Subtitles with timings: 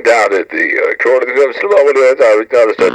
[0.00, 2.16] Down at the uh, corner of the slow over there.
[2.16, 2.94] Sorry, sorry, sorry.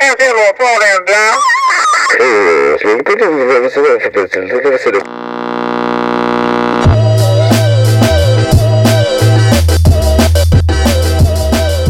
[0.00, 1.38] Hey, say little phone down, down.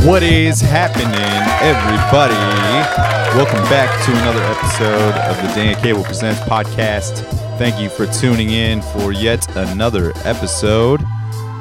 [0.04, 1.06] What is happening,
[1.62, 2.34] everybody?
[3.38, 7.24] Welcome back to another episode of the Dan Cable Presents podcast.
[7.56, 11.04] Thank you for tuning in for yet another episode.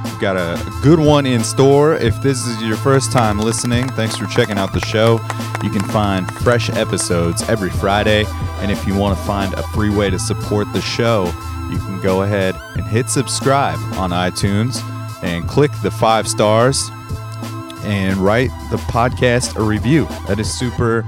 [0.03, 1.97] We've got a good one in store.
[1.97, 5.19] If this is your first time listening, thanks for checking out the show.
[5.61, 8.25] You can find fresh episodes every Friday.
[8.61, 11.25] And if you want to find a free way to support the show,
[11.69, 14.81] you can go ahead and hit subscribe on iTunes
[15.21, 16.89] and click the five stars
[17.83, 20.05] and write the podcast a review.
[20.27, 21.01] That is super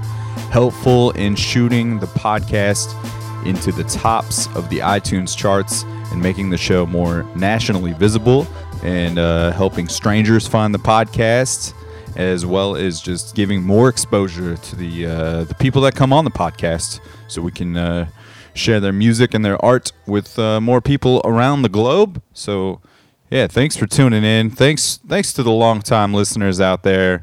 [0.50, 2.94] helpful in shooting the podcast
[3.46, 8.46] into the tops of the iTunes charts and making the show more nationally visible
[8.82, 11.74] and uh, helping strangers find the podcast
[12.16, 16.24] as well as just giving more exposure to the uh, the people that come on
[16.24, 18.06] the podcast so we can uh,
[18.54, 22.80] share their music and their art with uh, more people around the globe so
[23.30, 24.50] yeah, thanks for tuning in.
[24.50, 27.22] Thanks thanks to the longtime listeners out there.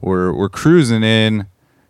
[0.00, 1.46] We're we're cruising in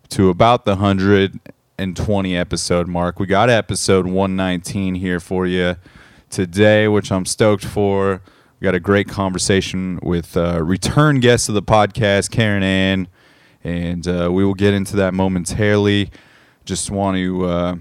[0.09, 3.19] to about the 120 episode mark.
[3.19, 5.77] We got episode 119 here for you
[6.29, 8.21] today, which I'm stoked for.
[8.59, 13.07] We got a great conversation with uh, return guest of the podcast, Karen Ann,
[13.63, 16.11] and uh, we will get into that momentarily.
[16.65, 17.75] Just want to uh,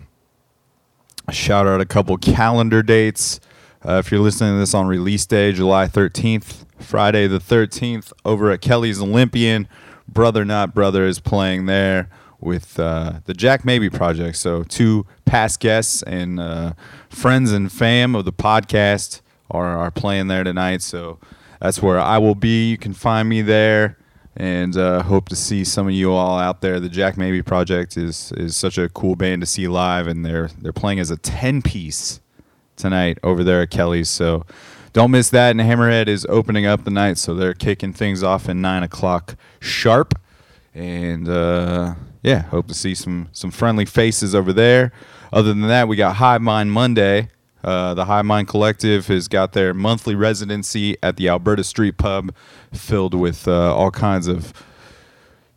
[1.30, 3.40] shout out a couple calendar dates.
[3.84, 8.52] Uh, if you're listening to this on release day, July 13th, Friday the 13th, over
[8.52, 9.66] at Kelly's Olympian,
[10.06, 12.08] Brother Not Brother is playing there
[12.40, 14.36] with uh, the Jack Maybe Project.
[14.36, 16.74] So, two past guests and uh,
[17.08, 20.82] friends and fam of the podcast are, are playing there tonight.
[20.82, 21.18] So,
[21.60, 22.70] that's where I will be.
[22.70, 23.98] You can find me there
[24.36, 26.78] and uh, hope to see some of you all out there.
[26.78, 30.50] The Jack Maybe Project is is such a cool band to see live, and they're
[30.60, 32.20] they're playing as a ten piece
[32.76, 34.10] tonight over there at Kelly's.
[34.10, 34.44] So
[34.92, 35.50] don't miss that.
[35.50, 39.36] And Hammerhead is opening up the night, so they're kicking things off at nine o'clock
[39.60, 40.14] sharp.
[40.74, 44.92] And uh, yeah, hope to see some some friendly faces over there.
[45.32, 47.28] Other than that, we got High Mind Monday.
[47.64, 52.34] Uh, the High Mind Collective has got their monthly residency at the Alberta Street Pub,
[52.72, 54.52] filled with uh, all kinds of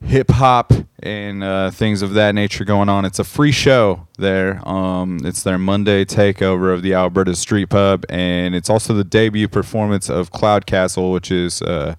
[0.05, 3.05] hip hop and uh, things of that nature going on.
[3.05, 4.67] It's a free show there.
[4.67, 9.47] Um, it's their Monday takeover of the Alberta Street Pub, and it's also the debut
[9.47, 11.95] performance of Cloud Castle, which is uh,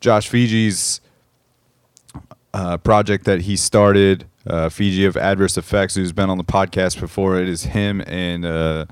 [0.00, 1.00] Josh Fiji's
[2.54, 4.26] uh, project that he started.
[4.44, 7.38] Uh, Fiji of Adverse Effects, who's been on the podcast before.
[7.38, 8.86] It is him and uh,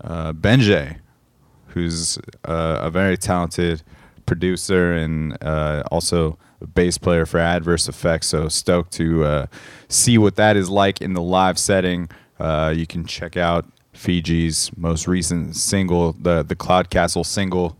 [0.00, 0.96] uh, Benjay,
[1.68, 3.82] who's a very talented
[4.26, 5.36] producer and
[5.92, 6.36] also
[6.66, 8.28] bass player for Adverse Effects.
[8.28, 9.46] So stoked to uh,
[9.88, 12.08] see what that is like in the live setting.
[12.38, 17.76] Uh, you can check out Fiji's most recent single, the the Cloud Castle single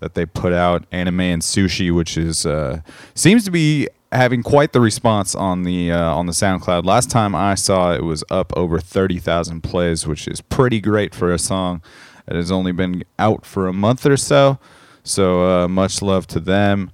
[0.00, 2.80] that they put out, Anime and Sushi, which is uh,
[3.14, 6.84] seems to be having quite the response on the uh, on the SoundCloud.
[6.84, 11.14] Last time I saw it was up over thirty thousand plays, which is pretty great
[11.14, 11.82] for a song
[12.26, 14.58] that has only been out for a month or so.
[15.02, 16.90] So uh, much love to them.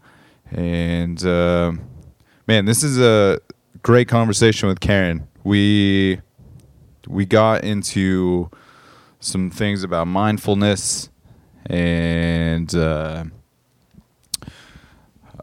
[0.55, 1.73] And uh,
[2.47, 3.41] man, this is a
[3.83, 5.27] great conversation with Karen.
[5.43, 6.21] We
[7.09, 8.51] we got into
[9.21, 11.11] some things about mindfulness
[11.67, 13.25] and uh,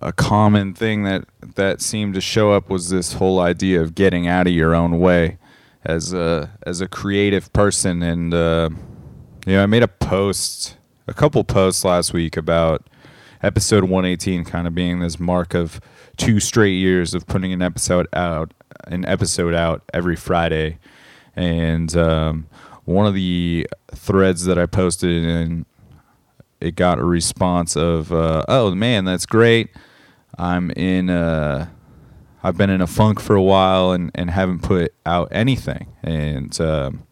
[0.01, 4.27] a common thing that that seemed to show up was this whole idea of getting
[4.27, 5.37] out of your own way
[5.83, 8.69] as a as a creative person and uh,
[9.45, 10.77] you know I made a post
[11.07, 12.87] a couple posts last week about
[13.43, 15.81] episode 118 kind of being this mark of
[16.17, 18.53] two straight years of putting an episode out
[18.87, 20.79] an episode out every Friday.
[21.35, 22.47] And um,
[22.85, 25.65] one of the threads that I posted and
[26.59, 29.69] it got a response of uh, oh man that's great.
[30.37, 31.71] I'm in a
[32.43, 35.93] I've been in a funk for a while and, and haven't put out anything.
[36.01, 37.03] And um,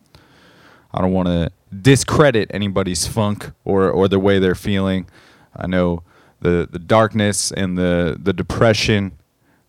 [0.91, 1.51] I don't want to
[1.81, 5.07] discredit anybody's funk or, or the way they're feeling.
[5.55, 6.03] I know
[6.41, 9.13] the the darkness and the the depression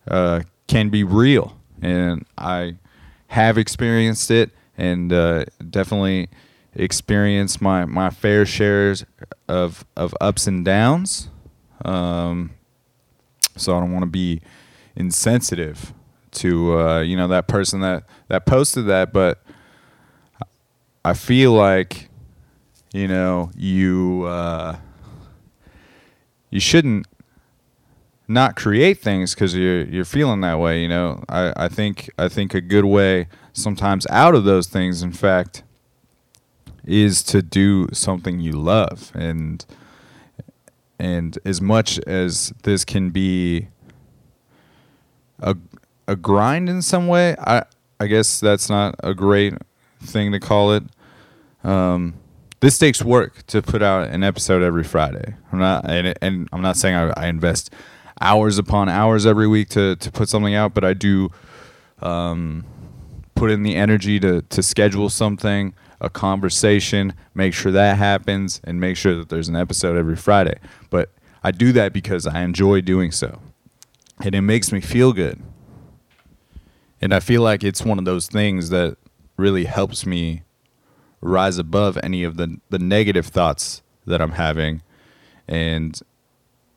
[0.09, 2.75] uh, can be real, and I
[3.27, 6.29] have experienced it, and uh, definitely
[6.73, 9.05] experienced my my fair shares
[9.47, 11.29] of of ups and downs.
[11.83, 12.51] Um,
[13.57, 14.41] so I don't want to be
[14.95, 15.93] insensitive
[16.31, 19.43] to uh, you know that person that that posted that, but
[21.03, 22.09] I feel like
[22.93, 24.77] you know, you uh,
[26.51, 27.07] you shouldn't
[28.27, 30.81] not create things because you're you're feeling that way.
[30.81, 35.01] You know, I, I think I think a good way sometimes out of those things,
[35.01, 35.63] in fact,
[36.85, 39.65] is to do something you love and
[40.99, 43.67] and as much as this can be
[45.39, 45.57] a
[46.07, 47.63] a grind in some way, I
[47.99, 49.53] I guess that's not a great
[50.01, 50.83] thing to call it.
[51.63, 52.15] Um,
[52.61, 55.35] this takes work to put out an episode every Friday.
[55.51, 57.73] I'm not, and, and I'm not saying I, I, invest
[58.21, 61.31] hours upon hours every week to, to put something out, but I do
[62.03, 62.63] um,
[63.33, 68.79] put in the energy to, to schedule something, a conversation, make sure that happens, and
[68.79, 70.59] make sure that there's an episode every Friday.
[70.91, 71.09] But
[71.43, 73.39] I do that because I enjoy doing so,
[74.23, 75.41] and it makes me feel good.
[77.01, 78.97] And I feel like it's one of those things that
[79.35, 80.43] really helps me
[81.21, 84.81] rise above any of the the negative thoughts that I'm having
[85.47, 85.99] and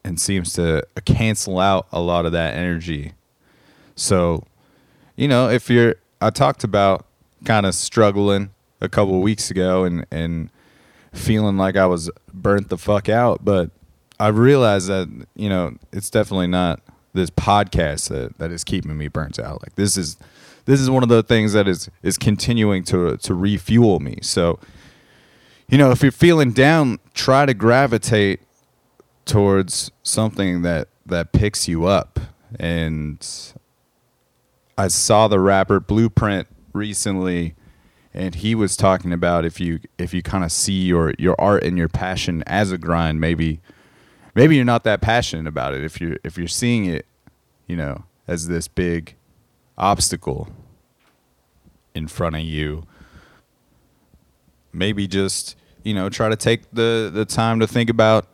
[0.05, 3.13] and seems to cancel out a lot of that energy.
[3.97, 4.45] So,
[5.17, 7.07] you know, if you're I talked about
[7.45, 8.51] kind of struggling
[8.81, 10.51] a couple weeks ago and and
[11.13, 13.71] feeling like I was burnt the fuck out, but
[14.19, 16.81] I realized that, you know, it's definitely not
[17.15, 19.63] this podcast that, that is keeping me burnt out.
[19.63, 20.17] Like this is
[20.67, 24.19] this is one of the things that is is continuing to to refuel me.
[24.23, 24.59] So,
[25.69, 28.41] you know, if you're feeling down, try to gravitate
[29.25, 32.21] towards something that that picks you up.
[32.59, 33.27] And
[34.79, 37.55] I saw the rapper Blueprint recently
[38.15, 41.65] and he was talking about if you if you kind of see your your art
[41.65, 43.61] and your passion as a grind, maybe
[44.35, 45.85] maybe you're not that passionate about it.
[45.85, 47.07] If you're if you're seeing it,
[47.67, 49.17] you know, as this big
[49.77, 50.49] obstacle
[51.95, 52.85] in front of you.
[54.73, 58.27] Maybe just you know try to take the the time to think about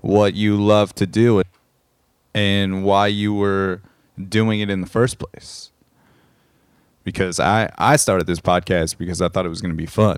[0.00, 1.42] what you love to do
[2.34, 3.80] and why you were
[4.28, 5.70] doing it in the first place.
[7.04, 10.16] Because i i started this podcast because i thought it was going to be fun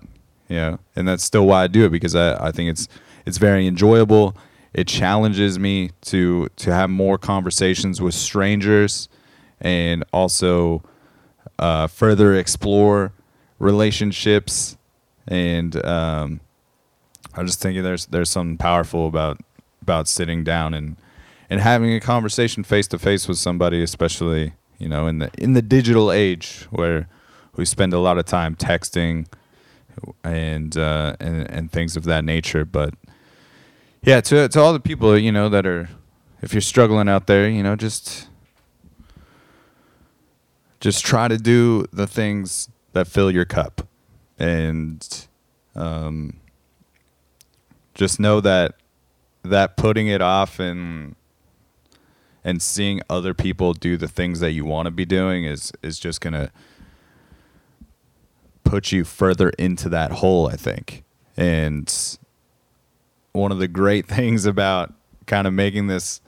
[0.49, 2.87] you know and that's still why i do it because i i think it's
[3.27, 4.37] it's very enjoyable.
[4.73, 9.09] It challenges me to to have more conversations with strangers
[9.61, 10.82] and also
[11.58, 13.12] uh, further explore
[13.58, 14.76] relationships.
[15.26, 16.41] And um,
[17.35, 19.41] I'm just thinking there's there's something powerful about
[19.82, 20.97] about sitting down and
[21.49, 25.55] and having a conversation face to face with somebody, especially you know in the in
[25.55, 27.08] the digital age where
[27.56, 29.26] we spend a lot of time texting
[30.25, 32.64] and uh, and and things of that nature.
[32.64, 32.94] But
[34.03, 35.88] yeah, to to all the people you know that are,
[36.43, 38.29] if you're struggling out there, you know, just
[40.81, 43.87] just try to do the things that fill your cup.
[44.38, 45.26] And
[45.75, 46.40] um,
[47.94, 48.75] just know that
[49.43, 51.14] that putting it off and
[52.44, 55.99] and seeing other people do the things that you want to be doing is is
[55.99, 56.50] just gonna
[58.64, 61.05] put you further into that hole i think.
[61.37, 61.93] And
[63.32, 64.93] one of the great things about
[65.26, 66.20] kind of making this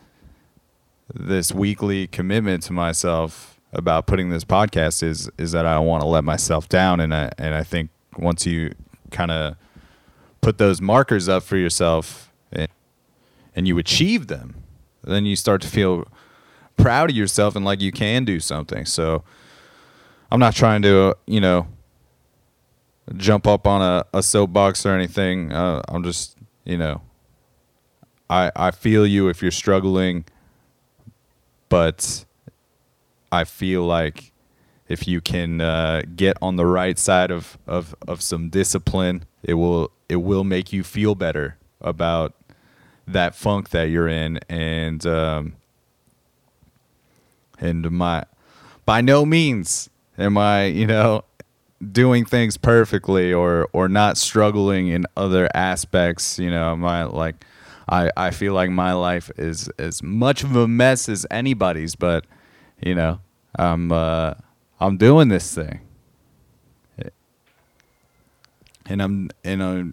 [1.13, 6.03] this weekly commitment to myself about putting this podcast is is that I don't want
[6.03, 8.75] to let myself down, and I and I think once you
[9.11, 9.57] kind of
[10.41, 12.69] put those markers up for yourself and,
[13.55, 14.55] and you achieve them,
[15.03, 16.07] then you start to feel
[16.77, 18.85] proud of yourself and like you can do something.
[18.85, 19.25] So
[20.31, 21.67] I'm not trying to, you know,
[23.17, 25.53] jump up on a, a soapbox or anything.
[25.53, 27.01] Uh, I'm just, you know,
[28.31, 30.25] I I feel you if you're struggling,
[31.69, 32.25] but
[33.31, 34.33] I feel like
[34.89, 39.55] if you can uh, get on the right side of, of, of some discipline, it
[39.55, 42.35] will it will make you feel better about
[43.07, 44.39] that funk that you're in.
[44.49, 45.57] And um,
[47.61, 48.25] and my
[48.87, 51.25] by no means am I you know
[51.93, 56.39] doing things perfectly or or not struggling in other aspects.
[56.39, 57.45] You know my like
[57.89, 62.25] I I feel like my life is as much of a mess as anybody's but
[62.81, 63.21] you know,
[63.57, 64.35] I'm uh,
[64.81, 65.81] I'm doing this thing,
[68.87, 69.85] and I'm and I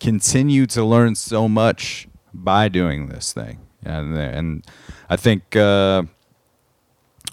[0.00, 4.66] continue to learn so much by doing this thing, and and
[5.08, 6.02] I think uh,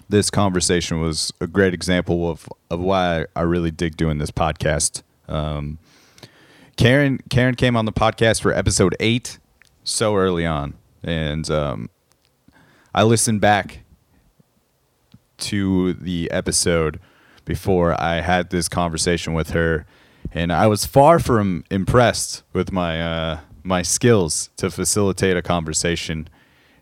[0.09, 5.01] this conversation was a great example of of why I really dig doing this podcast.
[5.27, 5.79] Um,
[6.77, 9.39] Karen Karen came on the podcast for episode eight
[9.83, 11.89] so early on, and um,
[12.93, 13.84] I listened back
[15.37, 16.99] to the episode
[17.45, 19.85] before I had this conversation with her,
[20.31, 26.29] and I was far from impressed with my uh, my skills to facilitate a conversation.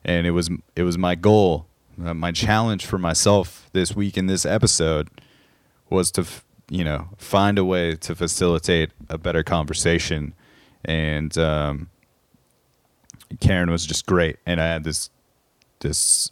[0.05, 1.67] And it was it was my goal,
[2.03, 5.09] uh, my challenge for myself this week in this episode
[5.89, 10.33] was to f- you know find a way to facilitate a better conversation.
[10.85, 11.89] And um,
[13.39, 15.09] Karen was just great, and I had this
[15.79, 16.31] this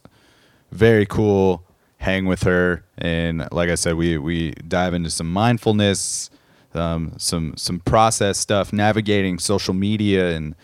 [0.72, 1.66] very cool
[2.02, 2.84] hang with her.
[2.98, 6.30] And like i said we we dive into some mindfulness
[6.74, 10.56] um, some some process stuff navigating social media and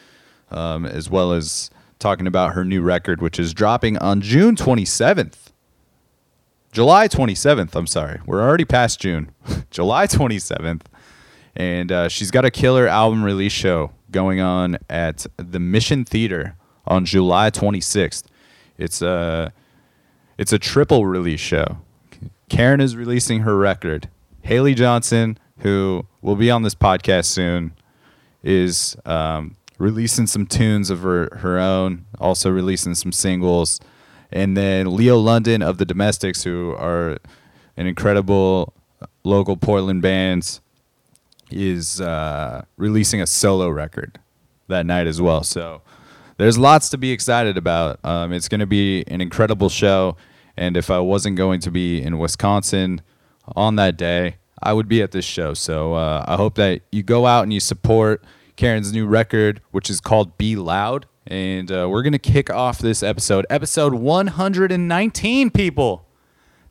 [0.51, 5.51] um, as well as talking about her new record which is dropping on june 27th
[6.71, 8.19] july 27th i'm sorry.
[8.25, 9.31] We're already past june.
[9.71, 10.83] July 27th
[11.55, 16.55] and uh, she's got a killer album release show going on at the mission theater
[16.85, 18.23] on july 26th
[18.77, 19.51] it's a
[20.37, 21.77] it's a triple release show.
[22.49, 24.09] Karen is releasing her record.
[24.43, 27.73] Haley Johnsen, who will be on this podcast soon,
[28.43, 33.79] is um, releasing some tunes of her, her own, also releasing some singles.
[34.31, 37.17] And then Leo London of the Domestics, who are
[37.75, 38.73] an incredible
[39.23, 40.59] local Portland band,
[41.49, 44.19] is uh, releasing a solo record
[44.67, 45.43] that night as well.
[45.43, 45.81] So
[46.37, 47.99] there's lots to be excited about.
[48.03, 50.17] Um, it's going to be an incredible show.
[50.55, 53.01] And if I wasn't going to be in Wisconsin
[53.55, 55.53] on that day, I would be at this show.
[55.53, 58.23] So uh, I hope that you go out and you support
[58.55, 61.05] Karen's new record, which is called Be Loud.
[61.27, 66.05] And uh, we're going to kick off this episode, episode 119, people.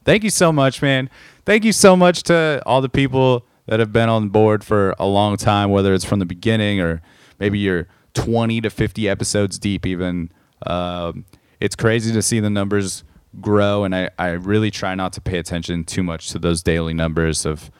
[0.05, 1.11] Thank you so much, man.
[1.45, 5.07] Thank you so much to all the people that have been on board for a
[5.07, 7.03] long time, whether it's from the beginning or
[7.39, 10.33] maybe you're 20 to 50 episodes deep, even.
[10.67, 11.27] Um,
[11.61, 13.05] it's crazy to see the numbers
[13.41, 16.95] grow and I, I really try not to pay attention too much to those daily
[16.95, 17.71] numbers of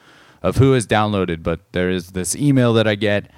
[0.43, 3.31] of who has downloaded but there is this email that I get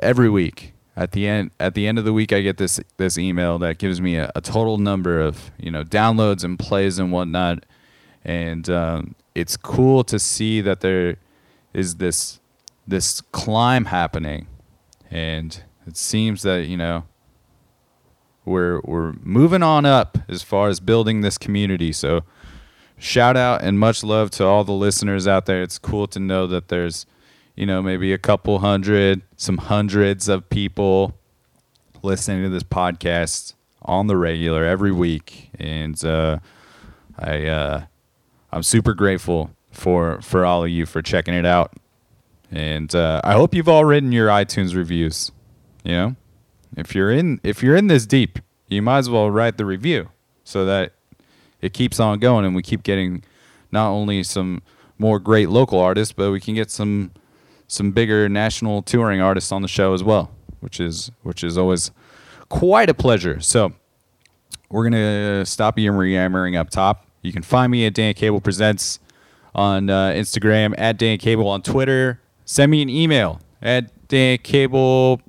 [0.00, 0.72] every week.
[0.96, 3.78] At the end at the end of the week I get this this email that
[3.78, 7.66] gives me a, a total number of you know downloads and plays and whatnot.
[8.24, 11.16] And um, it's cool to see that there
[11.72, 12.38] is this
[12.86, 14.46] this climb happening.
[15.10, 17.04] And it seems that you know
[18.44, 21.92] we're we're moving on up as far as building this community.
[21.92, 22.24] So
[22.98, 25.62] shout out and much love to all the listeners out there.
[25.62, 27.06] It's cool to know that there's
[27.56, 31.14] you know maybe a couple hundred, some hundreds of people
[32.02, 36.38] listening to this podcast on the regular every week, and uh,
[37.18, 37.84] I uh,
[38.52, 41.72] I'm super grateful for for all of you for checking it out,
[42.50, 45.32] and uh, I hope you've all written your iTunes reviews.
[45.84, 46.16] You know,
[46.76, 50.10] if you're in if you're in this deep, you might as well write the review
[50.44, 50.92] so that
[51.60, 53.22] it keeps on going and we keep getting
[53.70, 54.62] not only some
[54.98, 57.12] more great local artists, but we can get some
[57.66, 61.90] some bigger national touring artists on the show as well, which is which is always
[62.48, 63.40] quite a pleasure.
[63.40, 63.72] So
[64.68, 67.06] we're gonna stop yammering up top.
[67.22, 68.98] You can find me at Dan Cable Presents
[69.54, 72.20] on uh, Instagram, at Dan Cable on Twitter.
[72.44, 75.20] Send me an email at Dan Cable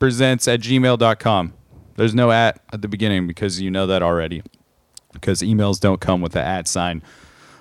[0.00, 1.52] presents at gmail.com.
[1.96, 4.42] There's no at at the beginning because you know that already.
[5.12, 7.02] Because emails don't come with the at sign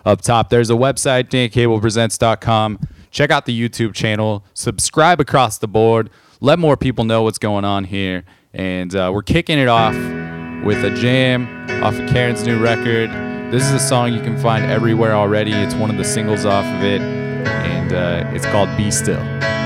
[0.06, 0.50] up top.
[0.50, 2.80] There's a website, dancablepresents.com.
[3.12, 4.44] Check out the YouTube channel.
[4.54, 6.10] Subscribe across the board.
[6.40, 8.24] Let more people know what's going on here.
[8.54, 9.96] And uh, we're kicking it off
[10.64, 11.48] with a jam
[11.84, 13.10] off of Karen's new record.
[13.52, 15.52] This is a song you can find everywhere already.
[15.52, 19.59] It's one of the singles off of it, and uh, it's called Be Still.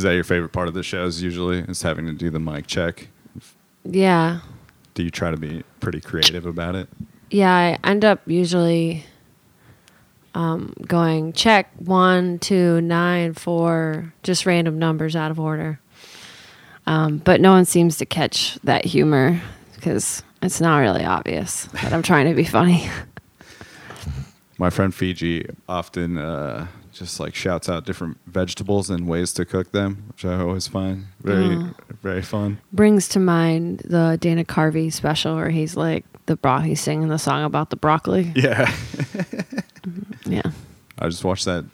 [0.00, 1.58] Is that your favorite part of the shows usually?
[1.58, 3.08] Is having to do the mic check?
[3.84, 4.40] Yeah.
[4.94, 6.88] Do you try to be pretty creative about it?
[7.28, 9.04] Yeah, I end up usually
[10.32, 15.78] um, going check one, two, nine, four, just random numbers out of order.
[16.86, 19.38] Um, but no one seems to catch that humor
[19.74, 22.88] because it's not really obvious that I'm trying to be funny.
[24.58, 26.68] My friend Fiji often uh,
[27.00, 31.06] just like shouts out different vegetables and ways to cook them, which I always find
[31.22, 31.70] very Oh.
[32.02, 32.58] very fun.
[32.72, 37.18] Brings to mind the Dana Carvey special where he's like the bro- he's singing the
[37.18, 38.30] song about the broccoli.
[38.36, 40.32] Yeah, mm-hmm.
[40.32, 40.42] Yeah.
[40.98, 41.64] I just watched that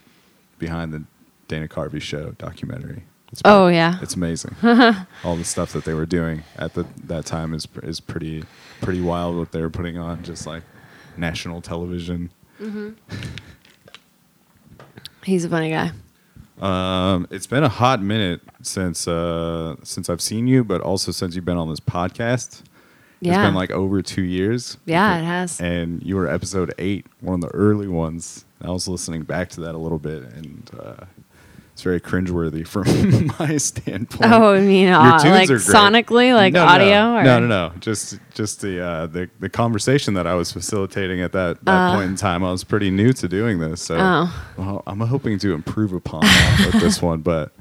[0.58, 1.02] behind the
[1.48, 3.02] Dana Carvey show documentary.
[3.32, 3.98] It's Oh yeah.
[4.00, 4.54] it's amazing.
[5.24, 8.44] All the stuff that they were doing at the that time is is pretty
[8.80, 9.36] pretty wild.
[9.36, 10.62] What they were putting on, just like
[11.16, 12.30] national television.
[12.62, 12.90] Mm-hmm.
[15.26, 15.90] He's a funny guy.
[16.60, 21.34] Um, it's been a hot minute since uh, since I've seen you, but also since
[21.34, 22.62] you've been on this podcast.
[23.20, 23.32] Yeah.
[23.32, 24.78] It's been like over two years.
[24.84, 25.60] Yeah, it has.
[25.60, 28.44] And you were episode eight, one of the early ones.
[28.62, 31.06] I was listening back to that a little bit, and uh,
[31.76, 32.86] it's very cringeworthy from
[33.38, 34.32] my standpoint.
[34.32, 35.60] Oh, I mean, Your uh, tunes like are great.
[35.60, 37.12] sonically, like No, no, audio?
[37.16, 37.22] Or?
[37.22, 37.72] No, no, no.
[37.80, 41.94] Just just the uh, the the conversation that I was facilitating at that that Uh.
[41.96, 42.42] point in time.
[42.42, 44.46] I was pretty new to doing this, so Oh.
[44.56, 47.20] well, I'm hoping to improve upon that with this one.
[47.20, 47.52] But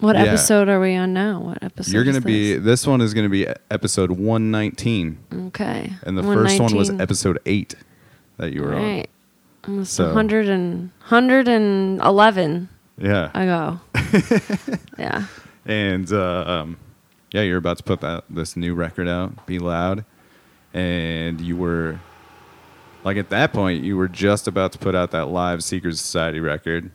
[0.00, 0.22] What Yeah.
[0.22, 1.40] episode are we on now?
[1.40, 1.92] What episode?
[1.92, 2.86] you're gonna be this?
[2.86, 5.18] one is gonna be episode 119,
[5.48, 5.92] okay.
[6.04, 7.74] and the first one was episode eight
[8.38, 8.82] that you were on.
[8.82, 9.10] Right.
[9.66, 12.68] Almost So- 100 and, 111
[12.98, 13.80] Yeah, ago.
[14.98, 15.24] yeah.
[15.66, 16.76] and uh, um,
[17.32, 20.04] yeah, you're about to put that this new record out, "Be Loud,"
[20.74, 21.98] and you were
[23.04, 26.40] like at that point, you were just about to put out that live Secret Society
[26.40, 26.90] record,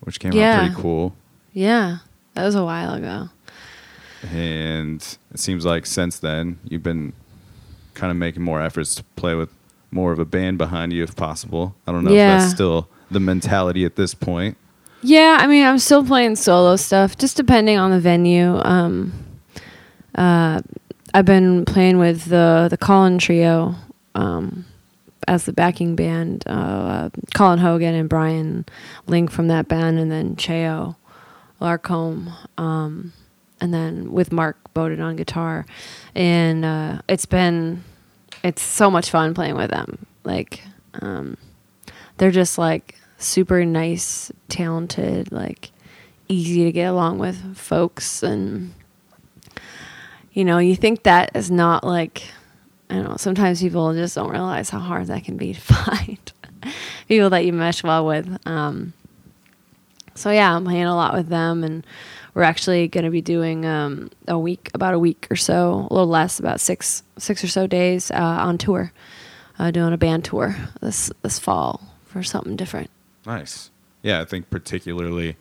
[0.00, 0.54] which came Yeah.
[0.56, 1.14] out pretty cool.
[1.52, 1.98] Yeah.
[2.34, 3.28] That was a while ago.
[4.32, 5.00] And
[5.32, 7.12] it seems like since then you've been
[7.94, 9.50] kind of making more efforts to play with
[9.94, 11.74] more of a band behind you if possible.
[11.86, 14.56] I don't know if that's still the mentality at this point.
[15.02, 18.58] Yeah, I mean, I'm still playing solo stuff, just depending on the venue.
[18.64, 19.12] Um,
[20.14, 20.60] uh,
[21.12, 23.76] I've been playing with the the Colin Trio
[24.14, 24.64] um,
[25.28, 26.44] as the backing band.
[26.46, 28.64] Uh, Colin Hogan and Brian
[29.06, 30.96] Link from that band, and then Cheo
[31.60, 33.12] Larcombe, um,
[33.60, 35.66] and then with Mark Bowden on guitar.
[36.14, 37.84] And uh, it's been
[38.44, 40.06] it's so much fun playing with them.
[40.22, 40.62] Like,
[41.00, 41.36] um,
[42.18, 45.72] they're just like super nice, talented, like
[46.28, 48.22] easy to get along with folks.
[48.22, 48.74] And,
[50.32, 52.22] you know, you think that is not like,
[52.90, 56.32] I don't know, sometimes people just don't realize how hard that can be to find
[57.08, 58.38] people that you mesh well with.
[58.46, 58.92] Um,
[60.14, 61.84] so yeah, I'm playing a lot with them, and
[62.34, 65.94] we're actually going to be doing um, a week, about a week or so, a
[65.94, 68.92] little less, about six, six or so days uh, on tour,
[69.58, 72.90] uh, doing a band tour this this fall for something different.
[73.24, 73.70] Nice.
[74.02, 75.36] Yeah, I think particularly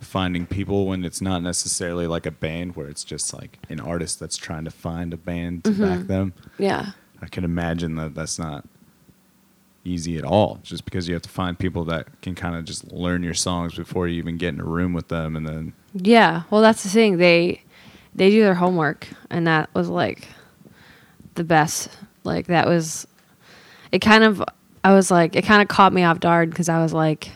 [0.00, 4.18] finding people when it's not necessarily like a band where it's just like an artist
[4.20, 5.82] that's trying to find a band to Mm-hmm.
[5.82, 6.32] back them.
[6.58, 8.66] Yeah, I can imagine that that's not
[9.84, 12.92] easy at all just because you have to find people that can kind of just
[12.92, 16.42] learn your songs before you even get in a room with them and then yeah.
[16.50, 17.18] Well, that's the thing.
[17.18, 17.62] They
[18.14, 20.28] they do their homework, and that was like
[21.34, 21.90] the best.
[22.24, 23.06] Like that was.
[23.90, 24.42] It kind of.
[24.84, 27.30] I was like, it kind of caught me off guard because I was like,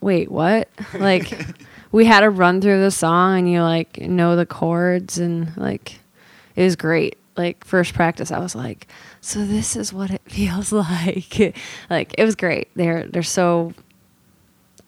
[0.00, 0.68] wait, what?
[0.94, 1.30] Like,
[1.92, 5.98] we had to run through the song and you like know the chords and like,
[6.54, 7.18] it was great.
[7.36, 8.86] Like, first practice, I was like,
[9.26, 11.56] so this is what it feels like.
[11.90, 12.68] like, it was great.
[12.76, 13.72] They're, they're so,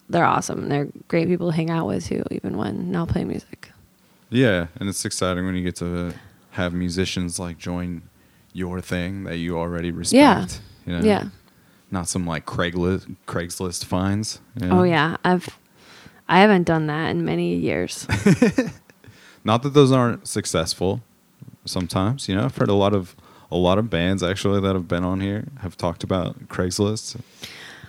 [0.08, 0.68] they're awesome.
[0.68, 3.70] They're great people to hang out with too, even when not playing music.
[4.30, 6.12] yeah and it's exciting when you get to
[6.50, 8.02] have musicians like join
[8.52, 11.00] your thing that you already respect you know?
[11.00, 11.28] Yeah.
[11.90, 14.80] not some like craigslist craigslist finds you know?
[14.80, 15.16] Oh yeah.
[15.24, 15.58] I've,
[16.28, 18.06] I haven't done that in many years.
[19.44, 21.00] not that those aren't successful
[21.64, 23.14] sometimes you know i've heard a lot of
[23.50, 27.20] a lot of bands actually that have been on here have talked about craigslist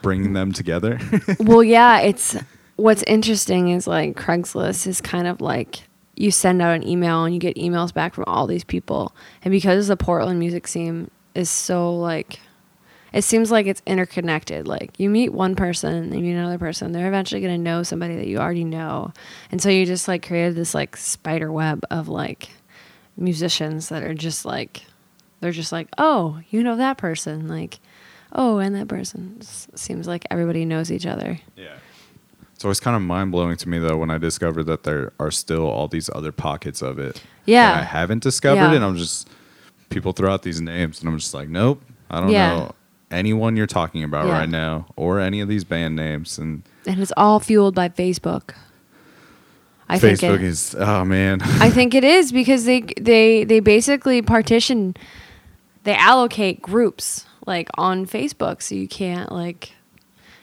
[0.02, 1.00] bringing them together
[1.40, 2.36] well, yeah, it's
[2.80, 5.84] what's interesting is like Craigslist is kind of like
[6.16, 9.16] you send out an email and you get emails back from all these people.
[9.44, 12.40] And because the Portland music scene is so like
[13.12, 14.68] it seems like it's interconnected.
[14.68, 18.16] Like you meet one person you meet another person, they're eventually going to know somebody
[18.16, 19.12] that you already know.
[19.52, 22.50] And so you just like created this like spider web of like
[23.18, 24.84] musicians that are just like
[25.40, 27.80] they're just like, "Oh, you know that person." Like,
[28.32, 31.40] "Oh, and that person." Seems like everybody knows each other.
[31.56, 31.76] yeah
[32.56, 35.32] It's always kind of mind blowing to me though when I discover that there are
[35.32, 37.72] still all these other pockets of it Yeah.
[37.80, 38.74] I haven't discovered, Yeah.
[38.76, 39.30] and I'm just
[39.90, 42.50] people throw out these names, and I'm just like, nope, I don't Yeah.
[42.58, 42.72] know
[43.12, 44.34] anyone you're talking about Yeah.
[44.40, 48.52] right now or any of these band names, and And it's all fueled by Facebook.
[49.92, 53.60] I think Facebook it, is oh man, I think it is because they they they
[53.60, 54.96] basically partition
[55.84, 59.74] they allocate groups like on Facebook so you can't like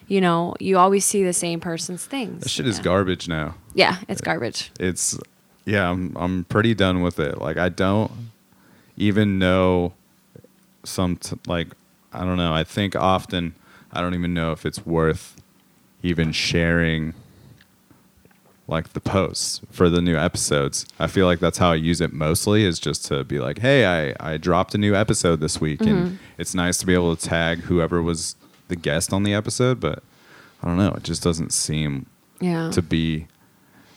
[0.09, 2.44] you know, you always see the same person's things.
[2.44, 3.57] that shit is garbage now.
[3.75, 4.70] Yeah, it's garbage.
[4.79, 5.18] it's
[5.64, 7.38] yeah I'm I'm pretty done with it.
[7.38, 8.11] Like I don't
[8.96, 9.92] even know
[10.85, 11.68] some t- like
[12.12, 12.55] I don't know.
[12.55, 13.55] I think often
[13.92, 15.37] I don't even know if it's worth
[16.03, 17.14] even sharing
[18.68, 20.87] like the posts for the new episodes.
[20.98, 23.87] I feel like that's how I use it mostly is just to be like, "Hey,
[24.11, 27.29] I I dropped a new episode this week." And it's nice to be able to
[27.29, 28.35] tag whoever was
[28.68, 30.02] the guest on the episode, but
[30.62, 32.07] I don't know, it just doesn't seem
[32.40, 32.70] Yeah.
[32.72, 33.29] to be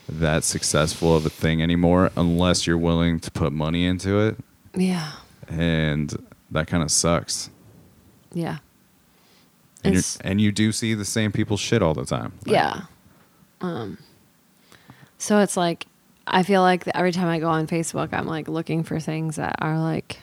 [0.08, 4.36] that successful of a thing anymore unless you're willing to put money into it
[4.74, 5.12] yeah.
[5.48, 6.16] and
[6.50, 7.48] that kind of sucks
[8.32, 8.58] Yeah.
[9.84, 12.80] and, and you do see the same people shit all the time Like, Yeah.
[13.60, 13.98] Um,
[15.20, 15.86] so it's like
[16.26, 19.56] I feel like every time I go on Facebook, I'm like looking for things that
[19.60, 20.18] are like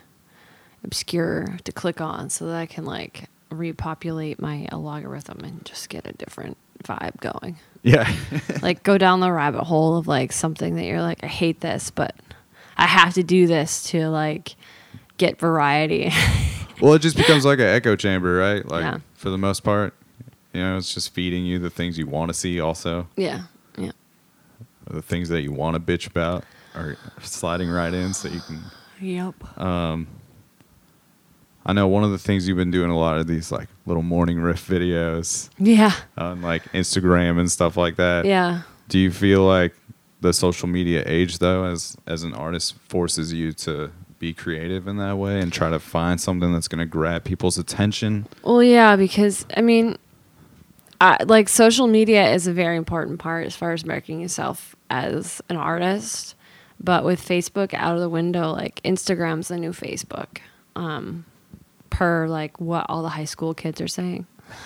[0.84, 6.06] obscure to click on, so that I can like repopulate my algorithm and just get
[6.08, 7.58] a different vibe going.
[7.82, 8.14] yeah
[8.62, 11.90] like go down the rabbit hole of like something that you're like, I hate this,
[11.90, 12.16] but
[12.78, 14.56] I have to do this to like
[15.18, 16.12] get variety.
[16.82, 19.00] well it just becomes like an echo chamber right like Yeah.
[19.16, 19.96] for the most part
[20.54, 23.44] you know it's just feeding you the things you want to see also yeah.
[24.90, 26.44] The things that you want to bitch about
[26.76, 28.60] are sliding right in so you can
[29.02, 29.60] Yep.
[29.60, 30.08] Um,
[31.66, 34.02] i know one of the things you've been doing a lot of these like little
[34.04, 35.92] morning riff videos Yeah.
[36.18, 38.62] on like instagram and stuff like that Yeah.
[38.90, 39.74] Do you feel like
[40.22, 44.98] the social media age though as as an artist forces you to be creative in
[44.98, 48.26] that way and try to find something that's going to grab people's attention?
[48.44, 49.98] Well, yeah, because I mean,
[51.00, 55.42] I, like social media is a very important part as far as marketing yourself as
[55.50, 56.36] an artist.
[56.80, 60.40] But with Facebook out of the window, like Instagram's the new Facebook,
[60.76, 61.26] um,
[61.90, 64.28] per like what all the high school kids are saying.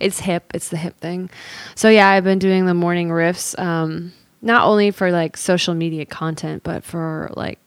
[0.00, 0.50] it's hip.
[0.54, 1.30] It's the hip thing.
[1.74, 6.06] So yeah, I've been doing the morning riffs, um, not only for like social media
[6.06, 7.58] content, but for like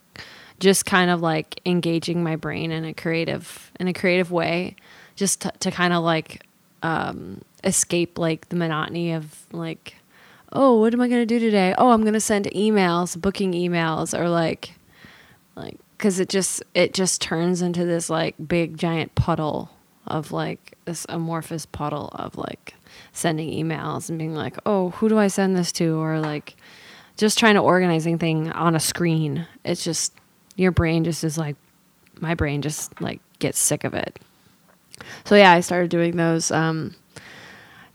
[0.60, 4.76] just kind of like engaging my brain in a creative in a creative way,
[5.16, 6.46] just to, to kind of like
[6.84, 9.96] um, escape like the monotony of like,
[10.52, 11.74] oh, what am I gonna do today?
[11.78, 14.74] Oh, I'm gonna send emails, booking emails, or like,
[15.56, 19.72] like because it just it just turns into this like big giant puddle
[20.06, 22.76] of like this amorphous puddle of like
[23.14, 25.98] sending emails and being like, oh, who do I send this to?
[26.00, 26.56] Or like
[27.18, 29.48] just trying to organize anything on a screen.
[29.64, 30.14] It's just
[30.56, 31.56] your brain just is like
[32.20, 34.20] my brain just like gets sick of it.
[35.26, 36.96] So yeah, I started doing those um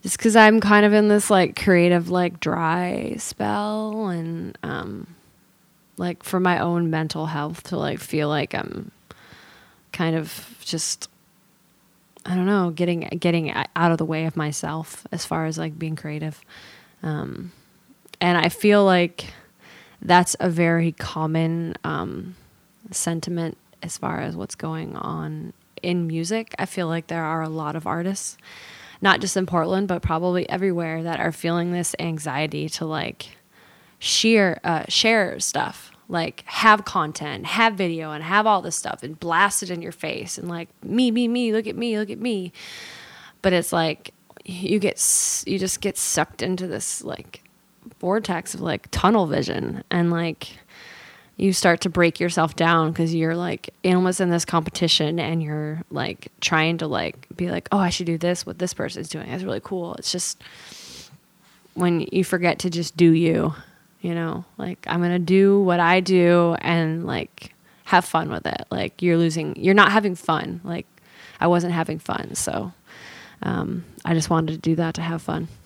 [0.02, 5.06] just cuz I'm kind of in this like creative like dry spell and um
[5.96, 8.90] like for my own mental health to like feel like I'm
[9.92, 11.08] kind of just
[12.24, 15.78] I don't know, getting getting out of the way of myself as far as like
[15.78, 16.40] being creative.
[17.02, 17.52] Um,
[18.20, 19.32] and I feel like
[20.02, 22.36] that's a very common um,
[22.90, 26.54] sentiment as far as what's going on in music.
[26.58, 28.36] I feel like there are a lot of artists,
[29.00, 33.30] not just in Portland, but probably everywhere, that are feeling this anxiety to like
[33.98, 39.20] share uh, share stuff like have content have video and have all this stuff and
[39.20, 42.18] blast it in your face and like me me me look at me look at
[42.18, 42.50] me
[43.42, 44.14] but it's like
[44.44, 44.98] you get
[45.46, 47.42] you just get sucked into this like
[48.00, 50.58] vortex of like tunnel vision and like
[51.38, 55.80] you start to break yourself down because you're like almost in this competition and you're
[55.88, 59.30] like trying to like be like oh i should do this what this person's doing
[59.30, 59.94] that's really cool.
[59.94, 60.42] It's just
[61.74, 63.54] when you forget to just do you
[64.00, 64.44] you know?
[64.58, 68.66] Like i'm gonna do what i do and like have fun with it.
[68.70, 70.60] Like you're losing you're not having fun.
[70.64, 70.86] Like
[71.40, 72.72] i wasn't having fun so
[73.40, 75.48] um, i just wanted to do that to have fun.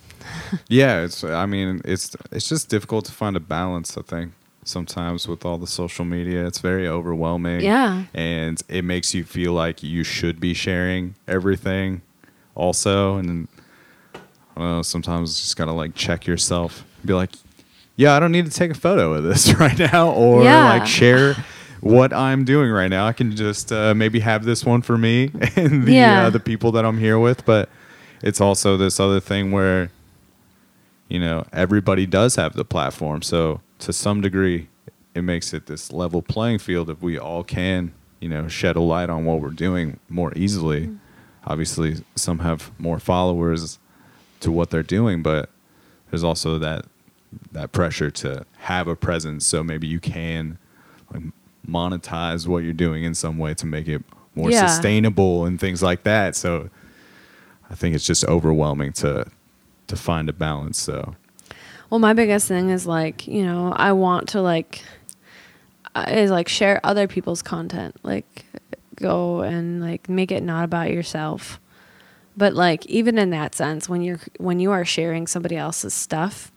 [0.68, 4.32] Yeah, it's I mean, it's it's just difficult to find a balance, I think.
[4.64, 7.62] Sometimes with all the social media, it's very overwhelming.
[7.62, 8.04] Yeah.
[8.14, 12.02] And it makes you feel like you should be sharing everything
[12.54, 13.48] also and
[14.14, 16.84] I don't know, sometimes you just got to like check yourself.
[17.04, 17.30] Be like,
[17.96, 20.68] "Yeah, I don't need to take a photo of this right now or Yeah.
[20.68, 21.34] like share
[21.80, 23.06] what I'm doing right now.
[23.06, 26.26] I can just uh, maybe have this one for me and the Yeah.
[26.26, 27.70] uh, the people that I'm here with, but
[28.22, 29.90] it's also this other thing where
[31.08, 33.22] you know, everybody does have the platform.
[33.22, 34.68] So to some degree,
[35.14, 38.80] it makes it this level playing field if we all can, you know, shed a
[38.80, 40.82] light on what we're doing more easily.
[40.86, 40.96] Mm-hmm.
[41.46, 43.78] Obviously, some have more followers
[44.40, 45.50] to what they're doing, but
[46.10, 46.86] there's also that
[47.50, 49.44] that pressure to have a presence.
[49.46, 50.58] So maybe you can
[51.12, 51.24] like
[51.66, 54.02] monetize what you're doing in some way to make it
[54.34, 54.66] more Yeah.
[54.66, 56.36] sustainable and things like that.
[56.36, 56.70] So
[57.70, 59.26] I think it's just overwhelming to
[59.88, 60.80] to find a balance.
[60.80, 61.16] So
[61.92, 64.82] Well, my biggest thing is like, you know, I want to like
[65.94, 67.96] uh, is like share other people's content.
[68.02, 68.46] Like
[68.96, 71.60] go and like make it not about yourself.
[72.34, 76.50] But like even in that sense when you're when you are sharing somebody else's stuff,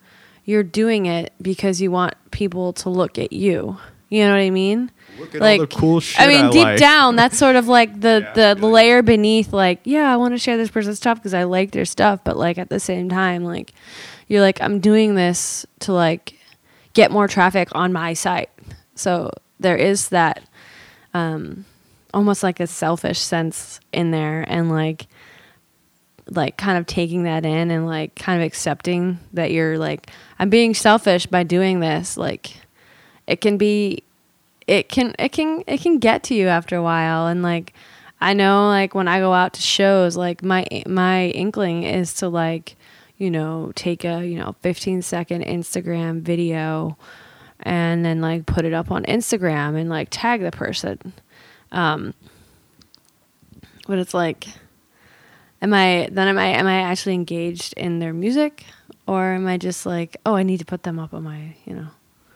[0.45, 3.78] you're doing it because you want people to look at you.
[4.08, 4.89] You know what I mean?
[5.19, 6.80] Look at all the cool shit I mean, I deep like.
[6.80, 8.67] down, that's sort of like the Yeah, the you.
[8.67, 9.52] layer beneath.
[9.52, 12.38] Like, yeah, I want to share this person's stuff because I like their stuff, but
[12.38, 13.74] like at the same time, like
[14.28, 16.38] you're like, I'm doing this to like
[16.94, 18.50] get more traffic on my site.
[18.96, 20.44] So there is that
[21.14, 21.66] um,
[22.14, 25.08] almost like a selfish sense in there, and like
[26.28, 30.10] like kind of taking that in and like kind of accepting that you're like
[30.40, 32.18] I'm being selfish by doing this.
[32.18, 32.56] Like
[33.28, 34.04] it can be
[34.68, 37.74] it can it can it can get to you after a while and like
[38.20, 42.30] I know like when I go out to shows like my my inkling is to
[42.30, 42.76] like
[43.17, 46.97] you know take a you know 15 second Instagram video
[47.62, 51.13] and then like put it up on Instagram and like tag the person
[51.71, 52.13] um
[53.88, 54.47] but it's like
[55.62, 58.65] am I then am I am I actually engaged in their music
[59.08, 61.75] or am I just like oh I need to put them up on my you
[61.75, 61.88] know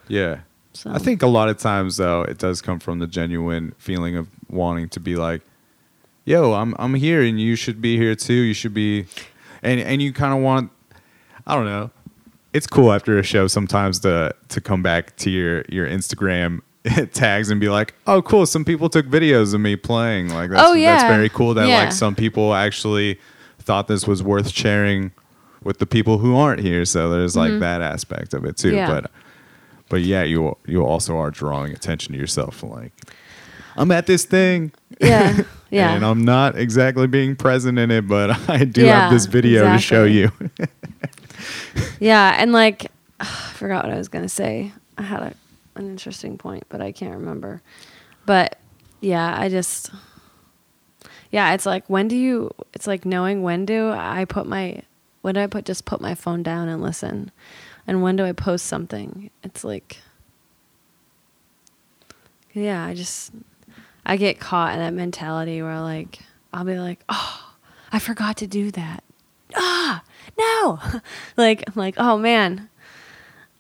[0.10, 0.40] yeah.
[0.74, 4.18] so I think a lot of times though it does come from the genuine feeling
[4.18, 5.42] of wanting to be like,
[6.26, 8.34] "Yo, I'm I'm here and you should be here too.
[8.34, 9.06] You should be,"
[9.64, 10.72] and and you kind of want,
[11.48, 11.92] I don't know.
[12.54, 16.62] It's cool after a show sometimes to to come back to your your Instagram
[17.14, 18.46] tags and be like, "Oh, cool!
[18.46, 20.30] Some people took videos of me playing.
[20.30, 20.96] Like that's Oh, yeah.
[20.98, 21.54] that's very cool.
[21.54, 21.78] That Yeah.
[21.84, 23.20] like some people actually
[23.60, 25.12] thought this was worth sharing."
[25.62, 28.70] With the people who aren't here, so there's like that aspect of it too.
[28.70, 28.78] Mm-hmm.
[28.78, 28.88] Yeah.
[29.02, 29.12] But
[29.90, 32.64] but yeah, you you also are drawing attention to yourself.
[32.64, 32.94] Like,
[33.76, 38.50] I'm at this thing, yeah yeah and I'm not exactly being present in it, but
[38.50, 40.32] I do Yeah, have this video to show you.
[42.00, 44.72] Yeah, and like I forgot what I was gonna say.
[44.98, 45.34] I had a,
[45.76, 47.62] an interesting point, but I can't remember.
[48.26, 48.58] But
[49.02, 49.92] yeah, I just
[51.32, 52.52] yeah, it's like when do you?
[52.74, 54.82] It's like knowing when do I put my
[55.22, 57.32] when do I put just put my phone down and listen,
[57.86, 59.30] and when do I post something?
[59.44, 59.98] It's like
[62.54, 63.32] yeah, I just
[64.10, 66.18] I get caught in that mentality where like
[66.52, 67.54] I'll be like, oh,
[67.92, 69.04] I forgot to do that.
[69.56, 70.02] Ah,
[70.36, 70.80] no,
[71.38, 72.70] like I'm like oh man,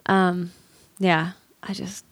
[0.07, 0.51] um,
[0.97, 2.03] yeah, I just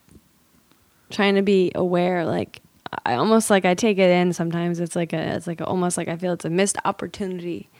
[1.10, 2.26] trying to be aware.
[2.26, 2.62] Like
[3.08, 4.34] I almost like I take it in.
[4.34, 7.72] Sometimes it's like a it's like a, almost like I feel it's a missed opportunity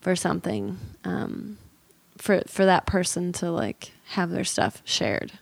[0.00, 1.58] for something, um,
[2.16, 5.32] for for that person to like have their stuff shared,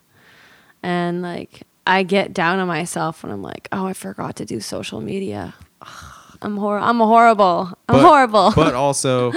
[0.82, 4.60] and like I get down on myself when I'm like, oh, I forgot to do
[4.60, 5.54] social media.
[6.40, 7.76] I'm hor- I'm horrible.
[7.88, 8.52] I'm But- horrible.
[8.54, 9.32] but also,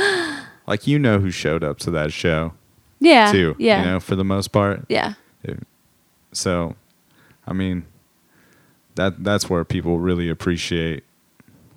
[0.68, 2.54] like you know who showed up to that show
[3.00, 3.32] yeah.
[3.32, 3.56] too.
[3.60, 3.80] Yeah.
[3.84, 4.86] You know, for the most part.
[4.90, 5.14] yeah.
[5.48, 5.54] Uh,
[6.32, 6.76] so,
[7.48, 7.86] I mean,
[8.96, 11.04] that that's where people really appreciate.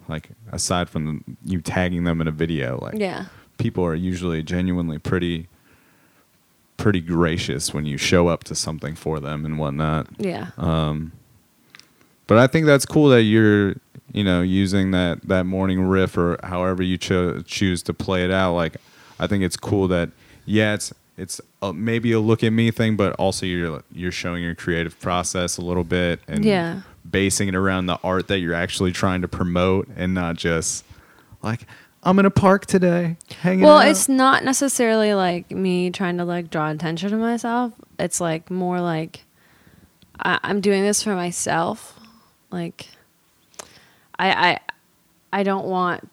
[0.08, 3.26] Like aside from the, you tagging them in a video, like Yeah.
[3.58, 5.48] people are usually genuinely pretty
[6.78, 10.06] pretty gracious when you show up to something for them and whatnot.
[10.16, 10.52] Yeah.
[10.56, 11.12] Um,
[12.26, 13.74] but I think that's cool that you're,
[14.12, 18.30] you know, using that that morning riff or however you cho- choose to play it
[18.30, 18.54] out.
[18.54, 18.76] Like,
[19.20, 20.08] I think it's cool that
[20.46, 24.42] yeah, it's it's a, maybe a look at me thing, but also you're you're showing
[24.42, 26.82] your creative process a little bit and Yeah.
[27.10, 30.84] basing it around the art that you're actually trying to promote and not just
[31.42, 31.66] like
[32.08, 33.78] I'm in a park today hanging well, out.
[33.80, 37.74] Well, it's not necessarily like me trying to like draw attention to myself.
[37.98, 39.26] It's like more like
[40.18, 42.00] I, I'm doing this for myself.
[42.50, 42.88] Like
[44.18, 44.58] I I
[45.34, 46.08] I don't want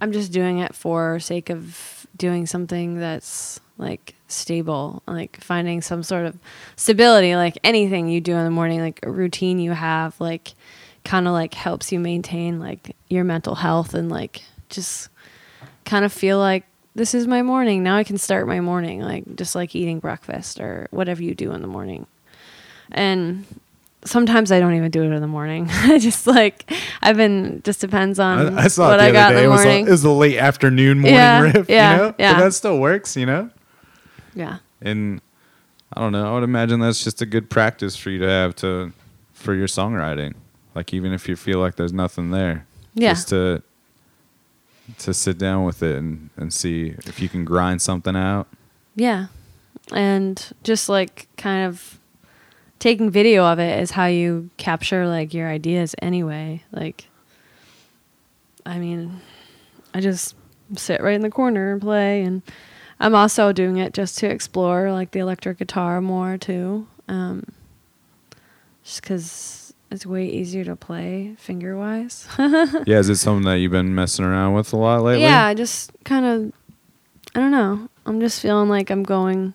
[0.00, 6.02] I'm just doing it for sake of doing something that's like stable, like finding some
[6.02, 6.38] sort of
[6.76, 10.54] stability, like anything you do in the morning, like a routine you have, like
[11.04, 15.10] kind of like helps you maintain like your mental health and like just
[15.88, 17.82] kind of feel like this is my morning.
[17.82, 21.52] Now I can start my morning, like just like eating breakfast or whatever you do
[21.52, 22.06] in the morning.
[22.92, 23.44] And
[24.04, 25.66] sometimes I don't even do it in the morning.
[25.70, 26.70] I just like
[27.02, 29.38] I've been just depends on I, I saw what I got day.
[29.38, 29.86] in It the was, a, morning.
[29.86, 32.14] it was a late afternoon morning Yeah, riff, yeah, you know?
[32.18, 32.34] yeah.
[32.34, 33.50] But that still works, you know?
[34.34, 34.58] Yeah.
[34.80, 35.20] And
[35.92, 36.30] I don't know.
[36.30, 38.92] I would imagine that's just a good practice for you to have to
[39.32, 40.34] for your songwriting.
[40.74, 43.10] Like even if you feel like there's nothing there, Yeah.
[43.12, 43.62] just to
[44.98, 48.48] to sit down with it and, and see if you can grind something out.
[48.96, 49.26] Yeah.
[49.92, 51.98] And just like kind of
[52.78, 56.62] taking video of it is how you capture like your ideas anyway.
[56.72, 57.08] Like
[58.66, 59.20] I mean,
[59.94, 60.34] I just
[60.76, 62.42] sit right in the corner and play and
[63.00, 66.86] I'm also doing it just to explore like the electric guitar more too.
[67.08, 67.44] Um
[68.84, 72.26] just cuz it's way easier to play finger wise.
[72.38, 75.22] yeah, is it something that you've been messing around with a lot lately?
[75.22, 76.52] Yeah, I just kind of,
[77.34, 77.88] I don't know.
[78.04, 79.54] I'm just feeling like I'm going,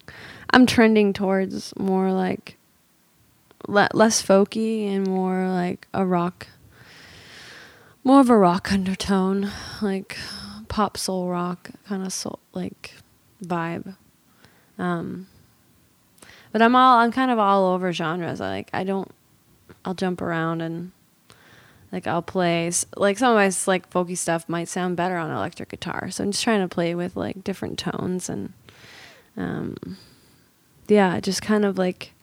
[0.50, 2.58] I'm trending towards more like
[3.68, 6.48] le- less folky and more like a rock,
[8.04, 10.18] more of a rock undertone, like
[10.68, 12.96] pop soul rock kind of soul like
[13.44, 13.96] vibe.
[14.80, 15.28] Um,
[16.52, 18.42] but I'm all, I'm kind of all over genres.
[18.42, 19.12] I like, I don't,
[19.86, 20.92] I'll jump around and
[21.92, 25.70] like I'll play like some of my like folky stuff might sound better on electric
[25.70, 26.10] guitar.
[26.10, 28.54] So I'm just trying to play with like different tones and
[29.38, 29.98] um
[30.88, 32.14] yeah, just kind of like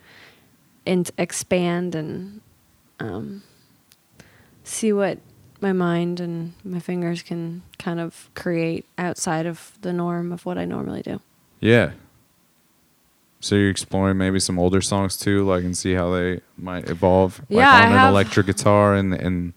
[0.87, 2.41] and expand and
[2.99, 3.43] um
[4.64, 5.18] see what
[5.61, 10.59] my mind and my fingers can kind of create outside of the norm of what
[10.59, 11.20] I normally do.
[11.61, 11.93] Yeah.
[13.43, 17.41] So you're exploring maybe some older songs too, like and see how they might evolve,
[17.49, 19.53] like Yeah, I on an have- electric guitar and and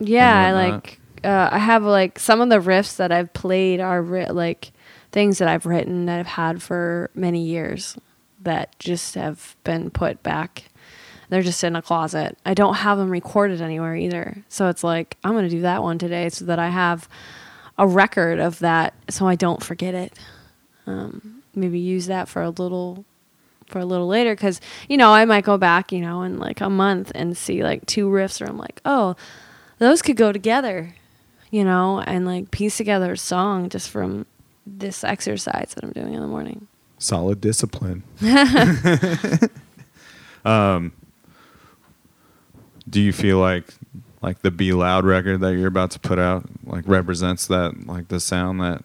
[0.00, 4.00] Yeah, I like uh, I have like some of the riffs that I've played are
[4.00, 4.72] ri- like
[5.12, 7.98] things that I've written that I've had for many years
[8.42, 10.64] that just have been put back.
[11.28, 12.38] They're just in a closet.
[12.46, 14.44] I don't have them recorded anywhere either.
[14.48, 17.06] So it's like I'm going to do that one today so that I have
[17.76, 20.18] a record of that so I don't forget it.
[20.86, 23.04] Um, maybe use that for a little
[23.66, 26.60] for a little later because you know I might go back you know in like
[26.60, 29.14] a month and see like two riffs where I'm like oh
[29.78, 30.94] those could go together,
[31.50, 34.26] you know, and like piece together a song just from
[34.66, 36.66] this exercise that I'm doing in the morning.
[36.98, 38.02] solid discipline.
[40.44, 40.92] um,
[42.88, 43.66] do you feel like
[44.20, 48.08] like the Be Loud record that you're about to put out like represents that like
[48.08, 48.84] the sound that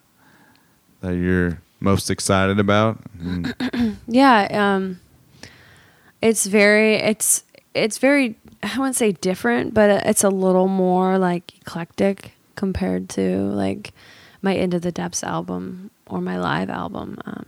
[1.02, 3.00] that you're most excited about?
[4.08, 5.00] Yeah, um
[6.22, 11.58] it's very it's it's very I wouldn't say different, but it's a little more like
[11.60, 13.94] eclectic compared to like
[14.42, 17.18] my Into the Depths album or my live album.
[17.26, 17.46] Um,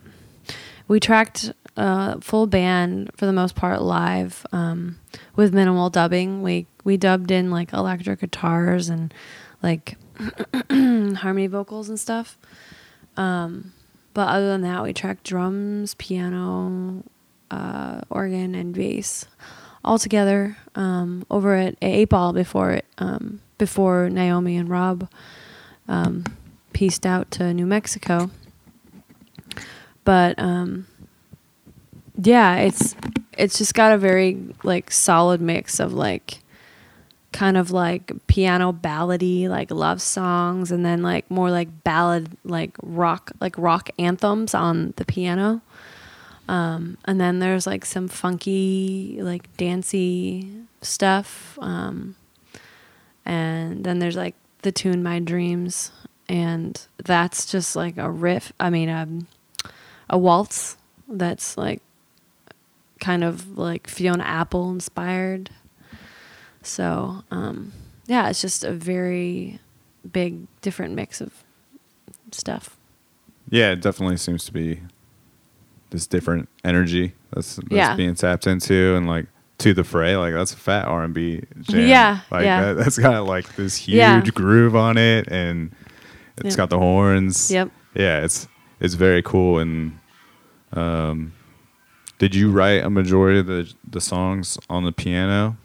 [0.88, 5.00] we tracked uh, full band for the most part live um,
[5.36, 6.42] with minimal dubbing.
[6.42, 9.14] We we dubbed in like electric guitars and
[9.64, 9.98] like
[10.70, 12.38] harmony vocals and stuff.
[13.18, 13.72] Um,
[14.16, 17.04] but other than that, we tracked drums, piano,
[17.52, 19.26] uh, organ, and bass
[19.84, 25.10] all together um, over at Eight Ball before it um, before Naomi and Rob
[25.90, 26.24] um,
[26.72, 28.32] pieced out to New Mexico.
[30.06, 30.88] But um,
[32.18, 32.96] yeah, it's
[33.38, 36.40] it's just got a very like solid mix of like
[37.36, 42.72] kind of like piano ballady like love songs and then like more like ballad like
[42.82, 45.62] rock like rock anthems on the piano.
[46.48, 50.50] Um, and then there's like some funky like dancey
[50.82, 52.16] stuff um,
[53.26, 55.92] and then there's like the tune my dreams
[56.30, 59.28] and that's just like a riff i mean um,
[60.10, 60.78] a waltz
[61.08, 61.82] that's like
[63.00, 65.50] kind of like fiona apple inspired
[66.66, 67.72] so, um,
[68.08, 69.60] yeah, it's just a very
[70.12, 71.44] big, different mix of
[72.32, 72.76] stuff.
[73.50, 74.82] yeah, it definitely seems to be
[75.92, 77.96] this different energy that's, that's Yeah.
[77.96, 79.28] being tapped into and like
[79.60, 82.74] to the fray like that's a fat r&b jam Yeah, like yeah.
[82.74, 84.22] That, that's got like this huge Yeah.
[84.34, 85.72] groove on it and
[86.38, 86.58] it's Yep.
[86.58, 87.70] got the horns Yep.
[87.94, 88.48] yeah it's
[88.82, 89.98] it's very cool and
[90.74, 91.32] um
[92.18, 95.56] did you write a majority of the the songs on the piano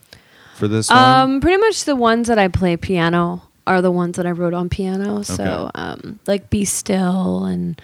[0.60, 4.16] for this one Um, pretty much the ones that I play piano are the ones
[4.16, 5.22] that I wrote on piano.
[5.22, 5.70] So, Okay.
[5.74, 7.80] um, like "Be Still" and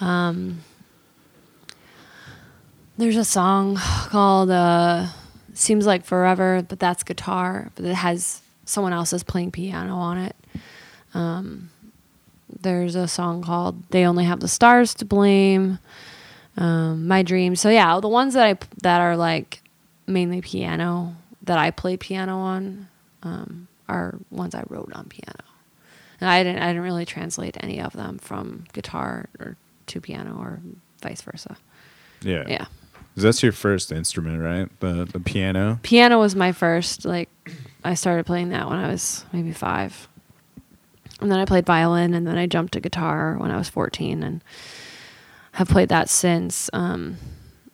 [0.00, 0.60] um,
[2.96, 5.06] there's a song called uh,
[5.54, 10.18] "Seems Like Forever," but that's guitar, but it has someone else is playing piano on
[10.18, 10.36] it.
[11.14, 11.70] Um,
[12.60, 15.78] there's a song called "They Only Have the Stars to Blame."
[16.56, 17.60] Um, my dreams.
[17.60, 19.62] So yeah, the ones that I that are like
[20.08, 21.14] mainly piano
[21.48, 22.88] that I play piano on
[23.22, 25.44] um, are ones I wrote on piano.
[26.20, 30.36] And I didn't I didn't really translate any of them from guitar or to piano
[30.38, 30.60] or
[31.02, 31.56] vice versa.
[32.22, 32.44] Yeah.
[32.46, 32.66] Yeah.
[33.16, 34.68] That's your first instrument, right?
[34.80, 35.80] The the piano.
[35.82, 37.04] Piano was my first.
[37.04, 37.28] Like,
[37.82, 40.06] I started playing that when I was maybe five,
[41.20, 44.22] and then I played violin, and then I jumped to guitar when I was fourteen,
[44.22, 44.44] and
[45.52, 46.70] have played that since.
[46.72, 47.16] Um,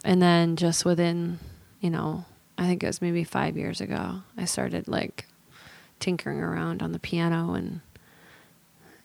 [0.03, 1.39] and then just within,
[1.81, 2.25] you know,
[2.57, 5.27] I think it was maybe five years ago, I started like
[5.99, 7.81] tinkering around on the piano and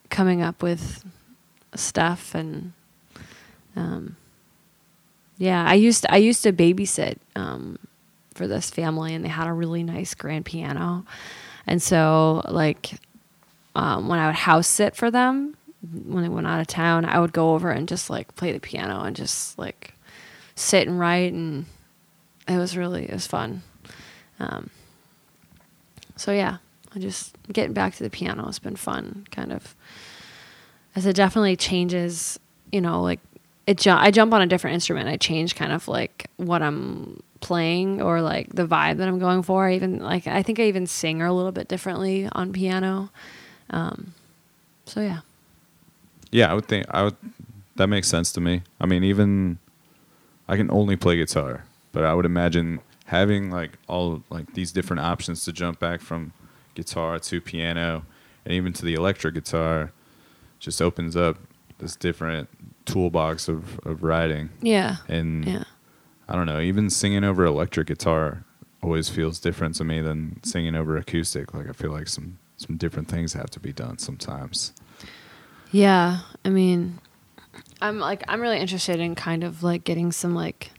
[0.10, 1.04] coming up with
[1.76, 2.74] stuff and
[3.76, 4.16] um,
[5.38, 7.78] yeah i used to, i used to babysit um,
[8.34, 11.06] for this family and they had a really nice grand piano.
[11.68, 12.94] And so like
[13.76, 15.56] um, when i would house sit for them
[16.06, 18.60] when they went out of town i would go over and just like play the
[18.60, 19.94] piano and just like
[20.56, 21.66] sit and write and
[22.50, 23.62] it was really it was fun
[24.40, 24.70] um,
[26.16, 26.58] so yeah
[26.96, 29.76] i just getting back to the piano has been fun kind of
[30.96, 32.40] as it definitely changes
[32.72, 33.20] you know like
[33.68, 37.22] it ju- i jump on a different instrument i change kind of like what i'm
[37.42, 40.64] playing or like the vibe that i'm going for I even like i think i
[40.64, 43.10] even sing a little bit differently on piano
[43.70, 44.14] um,
[44.86, 45.20] so yeah
[46.32, 47.16] Yeah, I would think I would.
[47.76, 48.62] That makes sense to me.
[48.82, 49.58] I mean, even
[50.48, 51.64] I can only play guitar,
[52.00, 56.32] but I would imagine having like all like these different options to jump back from
[56.74, 58.06] guitar to piano
[58.46, 59.92] and even to the electric guitar
[60.60, 61.38] just opens up
[61.80, 62.48] this different
[62.86, 64.50] toolbox of, of writing.
[64.62, 65.64] yeah And yeah
[66.30, 68.46] I don't know, even singing over electric guitar
[68.82, 71.54] always feels different to me than singing over acoustic.
[71.54, 74.72] Like I feel like some some different things have to be done sometimes.
[75.72, 77.00] Yeah, I mean,
[77.82, 80.72] I'm like I'm really interested in kind of like getting some like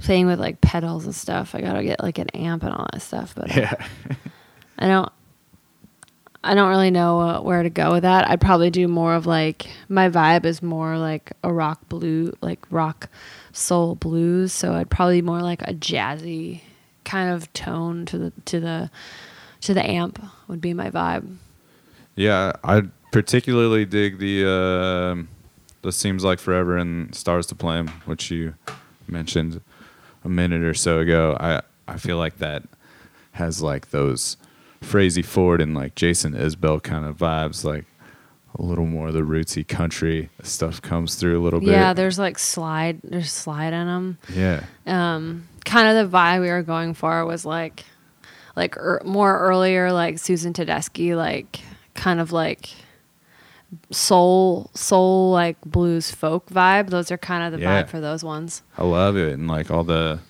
[0.00, 1.54] playing with like pedals and stuff.
[1.54, 3.74] I gotta get like an amp and all that stuff, but Yeah.
[4.78, 5.12] I don't.
[6.44, 8.30] I don't really know uh, where to go with that.
[8.30, 12.60] I'd probably do more of like my vibe is more like a rock blue, like
[12.70, 13.08] rock
[13.50, 14.52] soul blues.
[14.52, 16.60] So I'd probably more like a jazzy
[17.04, 18.90] kind of tone to the to the
[19.62, 21.36] to the amp would be my vibe.
[22.14, 25.22] Yeah, I particularly dig the uh,
[25.82, 28.54] the seems like forever and stars to blame, which you
[29.08, 29.60] mentioned
[30.26, 31.36] a minute or so ago.
[31.38, 32.64] I I feel like that
[33.32, 34.36] has like those
[34.82, 37.84] Frazey Ford and like Jason Isbell kind of vibes, like
[38.58, 41.70] a little more of the rootsy country stuff comes through a little bit.
[41.70, 44.18] Yeah, there's like slide, there's slide in them.
[44.34, 47.84] yeah, um, kind of the vibe we were going for was like
[48.56, 51.60] like er, more earlier like Susan Tedeschi like
[51.94, 52.70] kind of like
[53.90, 57.82] soul soul like blues folk vibe those are kind of the Yeah.
[57.82, 60.20] vibe for those ones I love it, and like all the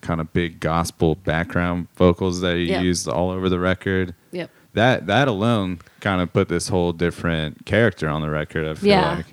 [0.00, 2.80] kind of big gospel background vocals that he Yeah.
[2.82, 4.14] used all over the record.
[4.32, 8.66] yep that that alone kind of put this whole different character on the record.
[8.66, 9.14] I feel Yeah.
[9.16, 9.26] like.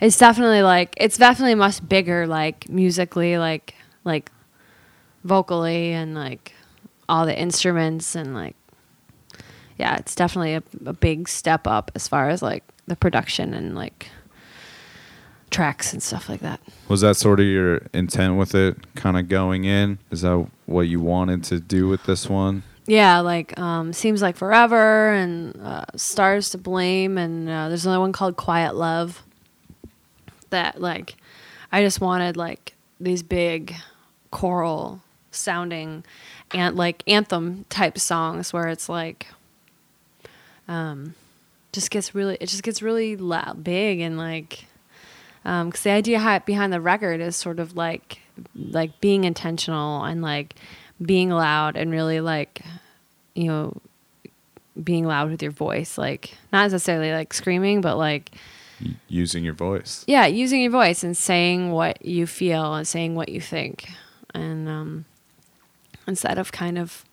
[0.00, 3.74] it's definitely like it's definitely much bigger like musically like
[4.04, 4.30] like
[5.24, 6.52] vocally and like
[7.08, 8.54] all the instruments and like
[9.78, 13.74] yeah it's definitely a, a big step up as far as like the production and
[13.74, 14.10] like
[15.50, 19.28] tracks and stuff like that Was that sort of your intent with it, kind of
[19.28, 19.98] going in?
[20.10, 22.62] Is that what you wanted to do with this one?
[22.86, 28.00] yeah like um seems like forever and uh, stars to blame and uh, there's another
[28.00, 29.22] one called quiet love
[30.48, 31.14] that like
[31.70, 33.76] i just wanted like these big
[34.32, 36.02] choral sounding
[36.52, 39.26] and like anthem type songs where it's like
[40.66, 41.14] um
[41.72, 44.66] just gets really it just gets really loud big and like
[45.44, 48.20] um because the idea behind the record is sort of like
[48.54, 50.54] like being intentional and like
[51.00, 52.62] being loud and really like
[53.34, 53.76] you know
[54.82, 58.30] being loud with your voice like not necessarily like screaming but like
[59.08, 60.04] using your voice.
[60.06, 63.90] yeah using your voice and saying what you feel and saying what you think
[64.34, 65.04] and um
[66.06, 67.04] instead of kind of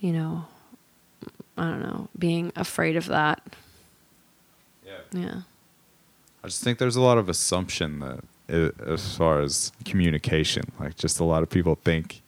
[0.00, 0.44] you know
[1.56, 3.42] i don't know being afraid of that
[4.86, 4.92] Yeah.
[5.12, 5.40] yeah
[6.42, 10.94] I just think there's a lot of assumption that, i as far as communication, like
[10.96, 12.20] just a lot of people think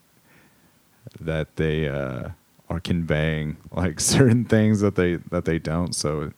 [1.20, 2.30] that they uh,
[2.70, 5.94] are conveying like certain things that they that they don't.
[5.94, 6.32] So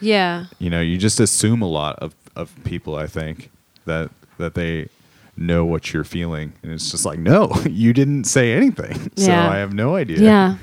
[0.00, 2.96] yeah you know, you just assume a lot of of people.
[2.96, 3.50] I think
[3.84, 4.88] that that they
[5.36, 9.50] know what you're feeling, and it's just like, no, you didn't say anything, so Yeah.
[9.50, 10.20] I have no idea.
[10.20, 10.56] Yeah.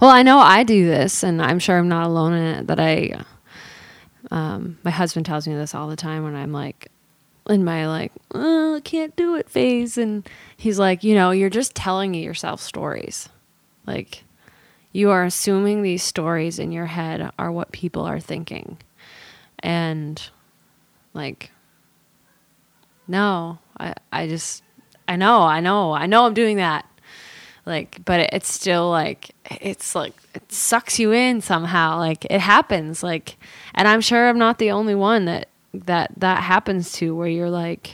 [0.00, 2.66] Well, I know I do this, and I'm sure I'm not alone in it.
[2.68, 3.22] That I,
[4.30, 6.90] um, my husband tells me this all the time when I'm like,
[7.48, 11.50] in my like, oh, I can't do it phase, and he's like, you know, you're
[11.50, 13.28] just telling yourself stories,
[13.86, 14.24] like,
[14.92, 18.78] you are assuming these stories in your head are what people are thinking,
[19.58, 20.30] and
[21.12, 21.50] like,
[23.06, 24.62] no, I, I just,
[25.08, 26.86] I know, I know, I know I'm doing that.
[27.66, 31.98] Like, but it, it's still like, it's like, it sucks you in somehow.
[31.98, 33.02] Like, it happens.
[33.02, 33.36] Like,
[33.74, 37.50] and I'm sure I'm not the only one that, that, that happens to where you're
[37.50, 37.92] like,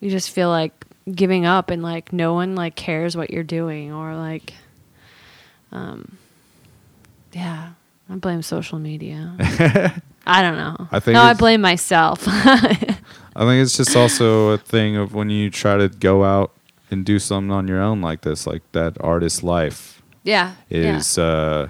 [0.00, 0.72] you just feel like
[1.10, 4.54] giving up and like no one like cares what you're doing or like,
[5.72, 6.18] um,
[7.32, 7.70] yeah,
[8.08, 9.34] I blame social media.
[10.26, 10.88] I don't know.
[10.90, 12.26] I think no, I blame myself.
[13.36, 16.52] I think it's just also a thing of when you try to go out
[16.90, 20.54] and do something on your own like this, like that artist life yeah.
[20.68, 21.68] is uh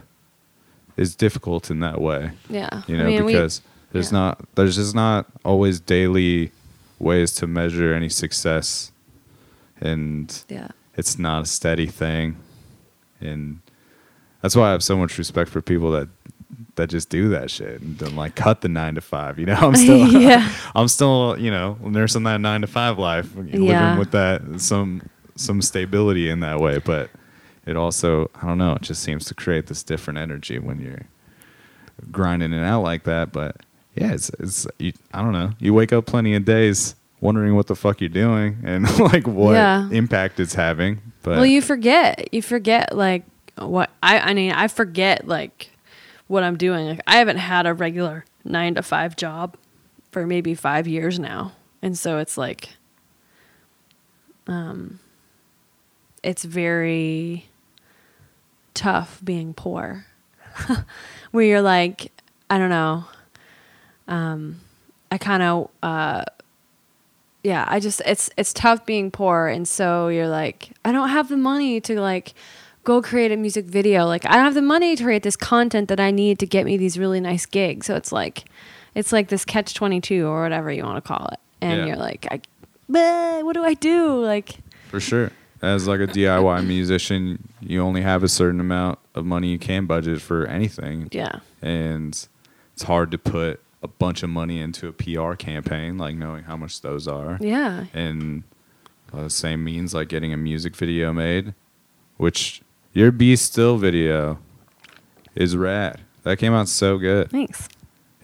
[0.96, 2.30] is difficult in that way.
[2.48, 2.68] yeah.
[2.72, 2.82] yeah.
[2.86, 4.18] You know, I mean, we- because there's yeah.
[4.18, 6.52] not there's just not always daily
[6.98, 8.92] ways to measure any success
[9.80, 10.68] and yeah.
[10.96, 12.36] it's not a steady thing.
[13.20, 13.60] And
[14.42, 16.08] that's why I have so much respect for people that
[16.80, 19.38] that just do that shit and don't like cut the nine to five.
[19.38, 20.50] You know, I'm still Yeah.
[20.74, 23.98] I'm still, you know, nursing that nine to five life, living Yeah.
[23.98, 25.02] with that some
[25.36, 26.78] some stability in that way.
[26.78, 27.10] But
[27.66, 31.02] it also, I don't know, it just seems to create this different energy when you're
[32.10, 33.32] grinding it out like that.
[33.32, 33.56] But
[33.94, 35.52] yeah, it's it's you, I don't know.
[35.58, 39.52] You wake up plenty of days wondering what the fuck you're doing and like what
[39.52, 39.88] Yeah.
[39.90, 41.00] impact it's having.
[41.22, 42.32] But well, you forget.
[42.32, 43.24] You forget like
[43.58, 44.18] what I.
[44.20, 45.69] I mean, I forget like
[46.30, 46.86] what I'm doing.
[46.86, 49.56] Like I haven't had a regular nine to five job
[50.12, 51.52] for maybe five years now,
[51.82, 52.70] and so it's like,
[54.46, 55.00] um,
[56.22, 57.48] it's very
[58.74, 60.06] tough being poor,
[61.32, 62.12] where you're like,
[62.48, 63.04] I don't know.
[64.06, 64.60] Um,
[65.10, 66.24] I kind of uh
[67.42, 71.28] yeah i just it's it's tough being poor and so you're like i don't have
[71.28, 72.34] the money to like
[72.90, 75.86] go create a music video like i don't have the money to create this content
[75.88, 78.36] that i need to get me these really nice gigs so it's like
[78.98, 81.86] it's like this catch 22 or whatever you want to call it and Yeah.
[81.86, 82.40] you're like I,
[82.90, 84.48] "Bleh, what do i do like
[84.88, 85.30] for sure.
[85.62, 87.22] As like a DIY musician,
[87.60, 91.08] you only have a certain amount of money you can budget for anything.
[91.12, 92.12] yeah and
[92.74, 96.56] it's hard to put a bunch of money into a PR campaign, like knowing how
[96.56, 97.38] much those are.
[97.40, 98.42] yeah And
[99.12, 101.54] uh, the same means like getting a music video made,
[102.16, 102.62] which
[102.92, 104.38] your Be Still video
[105.34, 106.00] is rad.
[106.22, 107.30] That came out so good.
[107.30, 107.68] thanks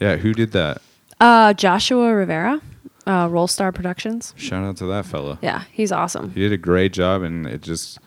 [0.01, 0.83] Yeah, who did that?
[1.19, 2.61] uh joshua rivera
[3.07, 5.39] uh roll star productions Shout out to that fella.
[5.41, 7.99] yeah he's awesome He did a great job, and it just.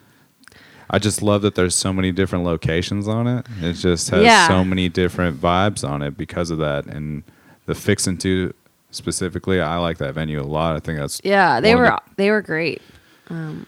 [0.92, 3.46] I just love that there's so many different locations on it.
[3.62, 4.48] It just has Yeah.
[4.48, 6.88] so many different vibes on it because of that.
[6.88, 7.22] And
[7.68, 8.56] the Fixin' To
[8.90, 10.76] specifically, I like that venue a lot.
[10.76, 12.82] I think that's Yeah, they were they were great.
[13.30, 13.68] Um,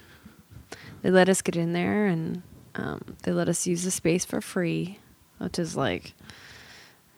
[1.03, 2.41] they let us get in there and
[2.75, 4.99] um, they let us use the space for free,
[5.37, 6.13] which is like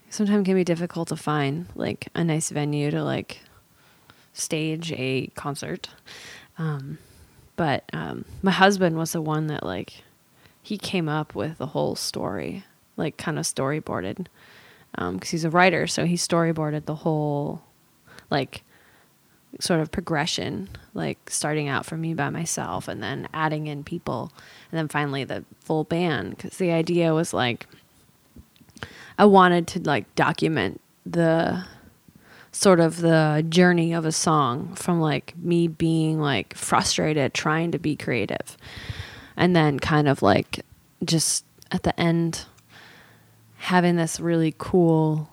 [0.10, 3.41] sometimes can be difficult to find like a nice venue to like
[4.34, 5.89] stage a concert.
[6.58, 6.97] Um,
[7.56, 10.04] but um, my husband was the one that like
[10.62, 12.64] he came up with the whole story,
[12.97, 14.28] like kind of storyboarded,
[14.91, 17.64] because he's a writer, so he storyboarded the whole
[18.30, 18.64] like
[19.60, 24.32] sort of progression, like starting out for me by myself and then adding in people
[24.72, 26.36] and then finally the full band.
[26.36, 27.68] Because the idea was like
[29.18, 31.66] I wanted to like document the
[32.51, 37.80] sort of the journey of a song from like me being like frustrated trying to
[37.80, 38.58] be creative
[39.36, 40.64] and then kind of like
[41.04, 42.45] just at the end
[43.58, 45.30] having this really cool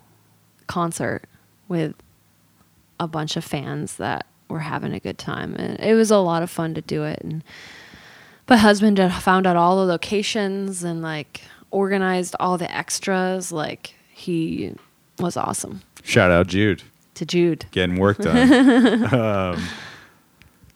[0.67, 1.25] concert
[1.69, 1.95] with
[3.01, 6.43] a bunch of fans that were having a good time and it was a lot
[6.43, 7.43] of fun to do it and
[8.49, 11.41] my husband had found out all the locations and like
[11.73, 14.73] organized all the extras like he
[15.19, 16.83] was awesome shout out Jude
[17.15, 19.15] to jude getting work done.
[19.15, 19.69] um,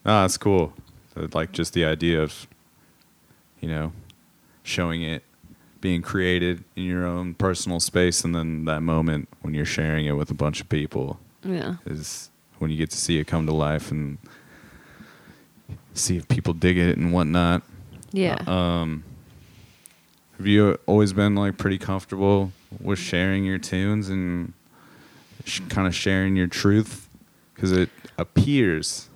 [0.05, 0.73] no, that's cool.
[1.17, 2.47] Like just the idea of,
[3.61, 3.93] you know,
[4.63, 5.23] showing it
[5.81, 10.13] being created in your own personal space, and then that moment when you're sharing it
[10.13, 13.53] with a bunch of people yeah is when you get to see it come to
[13.55, 14.19] life and
[15.93, 17.63] see if people dig it and whatnot.
[18.13, 19.05] yeah Um,
[20.39, 24.53] have you always been like pretty comfortable with sharing your tunes and
[25.45, 27.09] sh- kind of sharing your truth?
[27.55, 27.89] Because it
[28.19, 29.09] appears,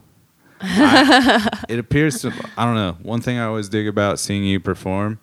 [0.61, 2.33] I- it appears to.
[2.57, 2.97] I don't know.
[3.03, 5.19] One thing I always dig about seeing you perform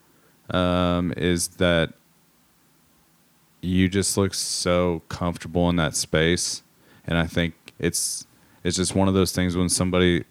[0.49, 1.93] um, is that
[3.61, 6.61] you just look so comfortable in that space,
[7.07, 8.25] and I think it's
[8.63, 10.23] it's just one of those things when somebody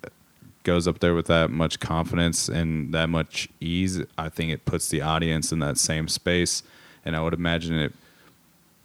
[0.64, 4.88] goes up there with that much confidence and that much ease, I think it puts
[4.88, 6.62] the audience in that same space.
[7.04, 7.92] And I would imagine it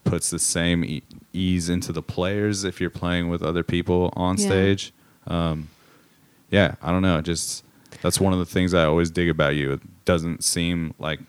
[0.04, 4.38] puts the same e- ease into the players if you're playing with other people on
[4.38, 4.46] Yeah.
[4.46, 4.94] stage.
[5.26, 5.70] Um,
[6.52, 7.22] yeah, I don't know.
[7.22, 7.64] Just
[8.02, 9.72] that's one of the things I always dig about you.
[9.74, 11.22] It doesn't seem like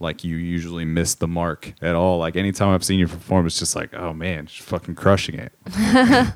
[0.00, 2.18] like you usually miss the mark at all.
[2.18, 5.52] Like anytime I've seen you perform, it's just like, oh man, just fucking crushing it.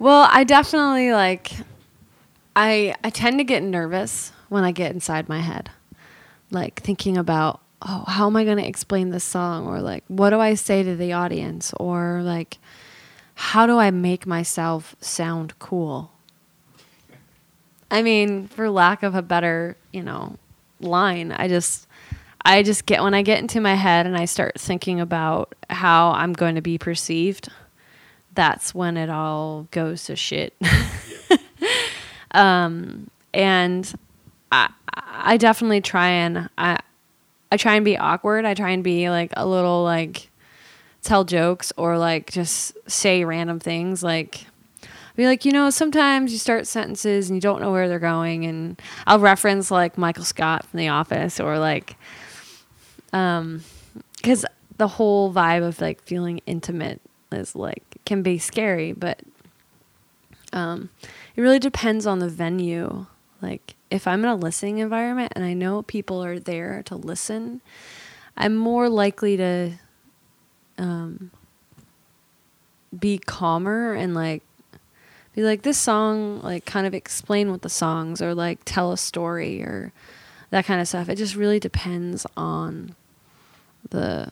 [0.00, 1.52] Well, I definitely like
[2.56, 5.70] I I tend to get nervous when I get inside my head.
[6.50, 10.40] Like thinking about, oh, how am I to explain this song or like what do
[10.40, 12.56] I say to the audience or like
[13.34, 16.12] how do I make myself sound cool?
[17.90, 20.38] I mean, for lack of a better, you know,
[20.80, 21.86] line, I just
[22.44, 26.12] I just get when I get into my head and I start thinking about how
[26.12, 27.50] I'm going to be perceived
[28.34, 30.54] that's when it all goes to shit.
[32.30, 33.92] um, and
[34.52, 36.78] I, I definitely try and I,
[37.50, 38.44] I try and be awkward.
[38.44, 40.30] I try and be like a little like
[41.02, 44.44] tell jokes or like just say random things like
[45.16, 48.44] be like you know sometimes you start sentences and you don't know where they're going
[48.44, 51.96] and I'll reference like Michael Scott from The Office or like
[53.12, 53.62] um
[54.16, 54.44] because
[54.76, 57.00] the whole vibe of like feeling intimate
[57.32, 59.20] is like can be scary, but
[60.52, 60.90] um,
[61.36, 63.06] it really depends on the venue.
[63.40, 67.60] Like if I'm in a listening environment and I know people are there to listen,
[68.36, 69.72] I'm more likely to
[70.78, 71.30] um,
[72.98, 74.42] be calmer and like
[75.34, 78.96] be like this song like kind of explain what the songs or like tell a
[78.96, 79.92] story or
[80.50, 81.08] that kind of stuff.
[81.08, 82.96] It just really depends on
[83.88, 84.30] the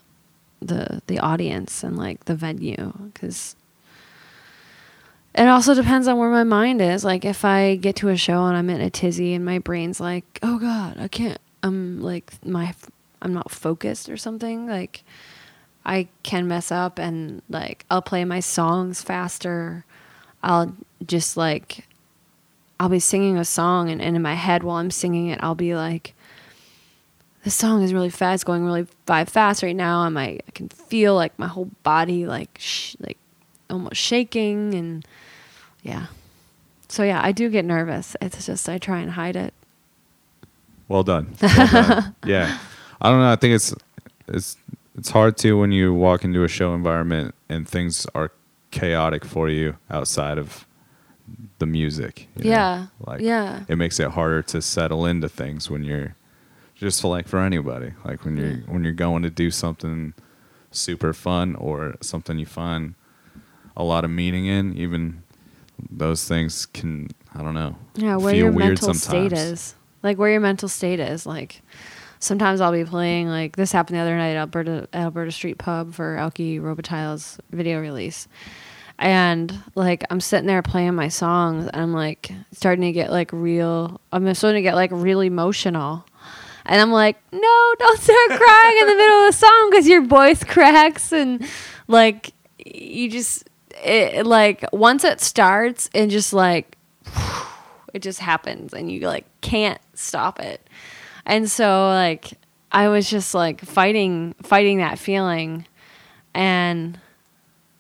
[0.60, 3.56] the the audience and like the venue because
[5.34, 7.04] it also depends on where my mind is.
[7.04, 10.00] Like if i get to a show and i'm in a tizzy and my brain's
[10.00, 12.74] like oh god i can't i'm like my
[13.22, 15.02] i'm not focused or something like
[15.84, 19.84] i can mess up and like i'll play my songs faster.
[20.40, 20.72] I'll
[21.04, 21.86] just like
[22.78, 25.56] i'll be singing a song and, and in my head while i'm singing it i'll
[25.56, 26.14] be like
[27.44, 30.68] this song is really fast, going really five fast right now, and my I can
[30.68, 33.18] feel like my whole body like sh- like
[33.70, 35.06] almost shaking, and
[35.82, 36.06] yeah.
[36.88, 38.16] So yeah, I do get nervous.
[38.20, 39.54] It's just I try and hide it.
[40.88, 41.34] Well done.
[41.40, 42.14] Well done.
[42.26, 42.58] yeah.
[43.00, 43.30] I don't know.
[43.32, 43.74] I think it's
[44.26, 44.56] it's
[44.96, 48.32] it's hard to when you walk into a show environment and things are
[48.70, 50.66] chaotic for you outside of
[51.58, 52.26] the music.
[52.36, 52.50] you know?
[52.50, 52.86] Yeah.
[53.00, 53.64] Like Yeah.
[53.68, 56.14] it makes it harder to settle into things when you're
[56.78, 57.92] just for like for anybody.
[58.04, 60.14] Like when you're when you're going to do something
[60.70, 62.94] super fun or something you find
[63.76, 65.22] a lot of meaning in, even
[65.90, 67.76] those things can I don't know.
[67.94, 69.74] Yeah, where your mental state is.
[70.02, 71.26] Like where your mental state is.
[71.26, 71.62] Like
[72.20, 75.92] sometimes I'll be playing like this happened the other night at Alberta Alberta Street Pub
[75.94, 78.28] for Alki Robitaille's video release.
[79.00, 83.32] And like I'm sitting there playing my songs and I'm like starting to get like
[83.32, 86.04] real I'm starting to get like really emotional.
[86.68, 90.04] And I'm like, no, don't start crying in the middle of the song because your
[90.04, 91.12] voice cracks.
[91.12, 91.44] And
[91.88, 93.48] like you just
[93.82, 96.76] it, like once it starts and just like
[97.94, 100.60] it just happens and you like can't stop it.
[101.24, 102.32] And so like
[102.70, 105.64] i was just like fighting fighting that feeling.
[106.34, 107.00] And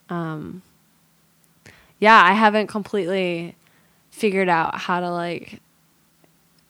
[0.08, 0.62] um
[2.00, 3.54] yeah i haven't completely
[4.10, 5.60] figured out how to like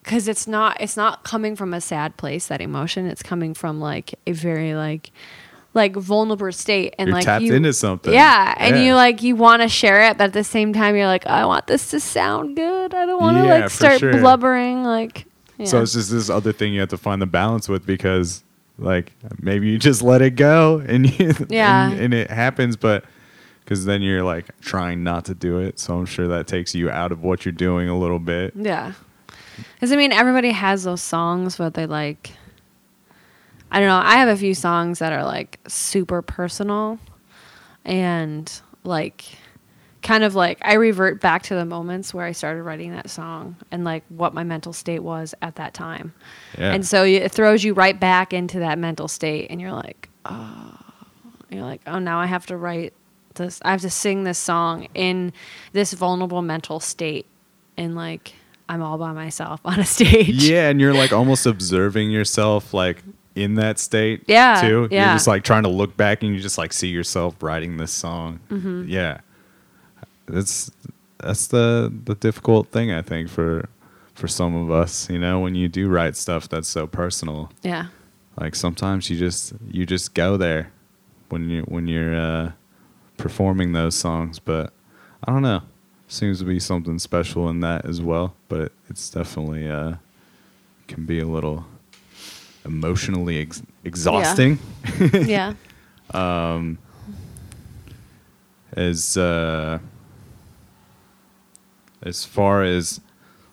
[0.03, 3.79] because it's not it's not coming from a sad place that emotion it's coming from
[3.79, 5.11] like a very like
[5.73, 8.11] like vulnerable state and You're like tapped you, into something.
[8.13, 8.81] yeah and Yeah.
[8.83, 11.45] you like you want to share it but at the same time you're like i
[11.45, 14.13] want this to sound good i don't want to Yeah, like start sure.
[14.13, 15.25] blubbering like
[15.57, 15.65] yeah.
[15.65, 18.43] So it's just this other thing you have to find the balance with because
[18.77, 21.89] like maybe you just let it go and you, Yeah.
[21.91, 23.03] and, and it happens, but
[23.65, 25.77] because then you're like trying not to do it.
[25.77, 28.53] So I'm sure that takes you out of what you're doing a little bit.
[28.55, 28.93] Yeah.
[29.73, 32.31] Because, I mean, everybody has those songs where they like,
[33.71, 34.01] I don't know.
[34.03, 36.99] I have a few songs that are like super personal
[37.85, 38.51] and
[38.83, 39.25] like
[40.01, 43.57] kind of like I revert back to the moments where I started writing that song
[43.69, 46.13] and like what my mental state was at that time.
[46.57, 46.71] Yeah.
[46.71, 50.77] And so it throws you right back into that mental state and you're like, oh,
[51.49, 52.93] you're like, oh, now I have to write
[53.35, 53.59] this.
[53.63, 55.33] I have to sing this song in
[55.73, 57.25] this vulnerable mental state.
[57.77, 58.33] And like,
[58.69, 60.47] I'm all by myself on a stage.
[60.47, 63.03] yeah, and you're like almost observing yourself like
[63.35, 64.23] in that state.
[64.27, 64.87] Yeah, Too.
[64.91, 65.07] yeah.
[65.07, 67.91] You're just like trying to look back and you just like see yourself writing this
[67.91, 68.39] song.
[68.49, 68.85] Mm-hmm.
[68.87, 69.19] Yeah.
[70.27, 70.71] That's
[71.17, 73.67] that's the the difficult thing I think for
[74.13, 77.51] for some of us, you know, when you do write stuff that's so personal.
[77.63, 77.87] Yeah.
[78.39, 80.71] Like sometimes you just you just go there
[81.29, 82.51] when you when you're uh,
[83.17, 84.73] performing those songs, but
[85.23, 85.61] I don't know.
[86.09, 88.35] Seems to be something special in that as well.
[88.49, 89.93] But it's definitely uh,
[90.89, 91.65] can be a little
[92.65, 94.59] emotionally ex- exhausting.
[95.13, 95.53] yeah.
[96.11, 96.79] Um.
[98.73, 99.77] as uh,
[102.01, 102.99] as far as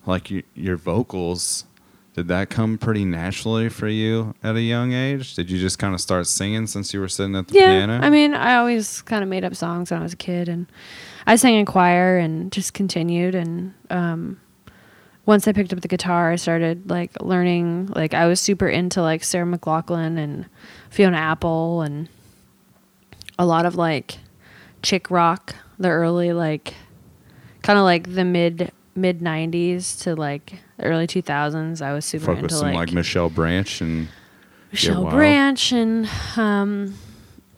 [0.07, 1.65] like y- your vocals,
[2.15, 5.35] did that come pretty naturally for you at a young age?
[5.35, 7.67] Did you just kind of start singing since you were sitting at the Yeah.
[7.87, 7.99] piano?
[8.03, 10.67] I mean, I always kind of made up songs when I was a kid, and
[11.27, 13.35] I sang in choir and just continued.
[13.35, 14.41] And um,
[15.25, 17.87] once I picked up the guitar, I started like learning.
[17.87, 20.47] Like I was super into like Sarah McLachlan and
[20.91, 22.09] Fiona Apple and
[23.39, 24.19] a lot of like
[24.83, 26.75] chick rock, the early like
[27.63, 31.83] kind of like the mid mid '90s to like early 2000s.
[31.83, 34.09] I was super fuck with into some like, like Michelle Branch and
[34.71, 35.07] Michelle.
[35.07, 36.95] Branch and um,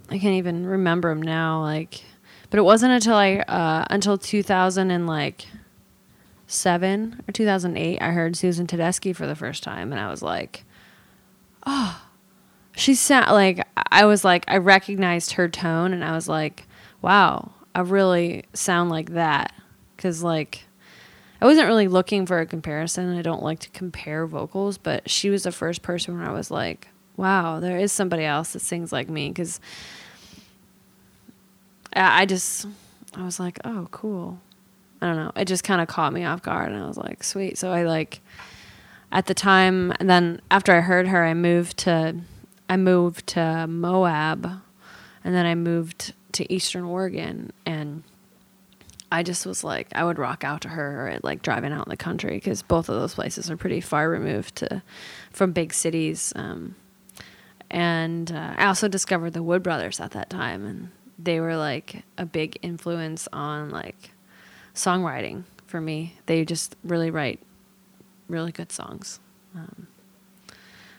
[0.08, 1.62] I can't even remember them now.
[1.62, 2.02] Like,
[2.50, 5.46] but it wasn't until I uh, until 2000 and like
[6.46, 10.64] seven or 2008 I heard Susan Tedeschi for the first time, and I was like,
[11.66, 12.02] oh,
[12.74, 16.66] she sound like I was like I recognized her tone, and I was like,
[17.02, 19.52] wow, I really sound like that
[19.96, 20.64] because like.
[21.40, 23.16] I wasn't really looking for a comparison.
[23.16, 26.50] I don't like to compare vocals, but she was the first person where I was
[26.50, 29.28] like, wow, there is somebody else that sings like me.
[29.28, 29.60] Because
[31.94, 32.66] I just,
[33.14, 34.40] I was like, oh, cool.
[35.00, 35.32] I don't know.
[35.36, 37.56] It just kind of caught me off guard, and I was like, sweet.
[37.58, 38.20] So I like,
[39.10, 42.16] at the time, and then after I heard her, I moved to,
[42.68, 44.44] I moved to Moab,
[45.24, 48.02] and then I moved to Eastern Oregon, and
[49.10, 51.90] I just was like, I would rock out to her or like driving out in
[51.90, 54.82] the country because both of those places are pretty far removed to,
[55.32, 56.32] from big cities.
[56.36, 56.74] Um,
[57.70, 62.04] and uh, I also discovered the Wood Brothers at that time, and they were like
[62.16, 64.12] a big influence on like
[64.74, 66.16] songwriting for me.
[66.26, 67.40] They just really write
[68.28, 69.20] really good songs.
[69.54, 69.88] Um,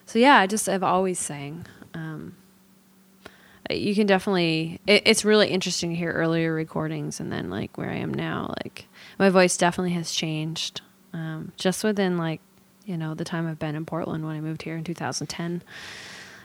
[0.05, 1.65] so yeah, I just I've always sang.
[1.93, 2.35] Um,
[3.69, 7.89] you can definitely it, it's really interesting to hear earlier recordings and then like where
[7.89, 10.81] i am now like my voice definitely has changed
[11.13, 12.41] um, just within like
[12.85, 15.61] you know the time i've been in portland when i moved here in 2010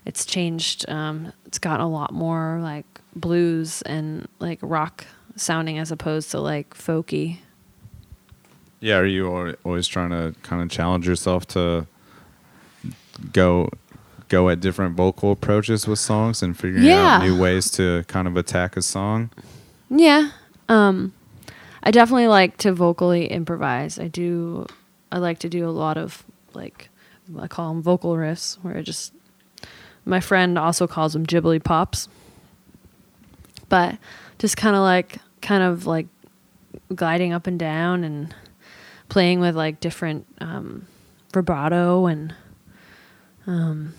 [0.06, 2.86] it's changed um, it's gotten a lot more like
[3.16, 7.38] blues and like rock sounding as opposed to like folky
[8.84, 11.86] yeah, are you always trying to kind of challenge yourself to
[13.32, 13.70] go
[14.28, 18.36] go at different vocal approaches with songs and figuring out new ways to kind of
[18.36, 19.30] attack a song?
[19.88, 20.32] Yeah.
[20.68, 21.14] Um
[21.82, 23.98] I definitely like to vocally improvise.
[23.98, 24.66] I do
[25.10, 26.90] I like to do a lot of like
[27.38, 29.14] I call them vocal riffs where I just
[30.04, 32.08] my friend also calls them ghibli pops.
[33.68, 33.98] But
[34.38, 36.06] just kind of like kind of like
[36.94, 38.34] gliding up and down and
[39.08, 40.86] playing with like different um
[41.32, 42.34] vibrato and
[43.46, 43.94] um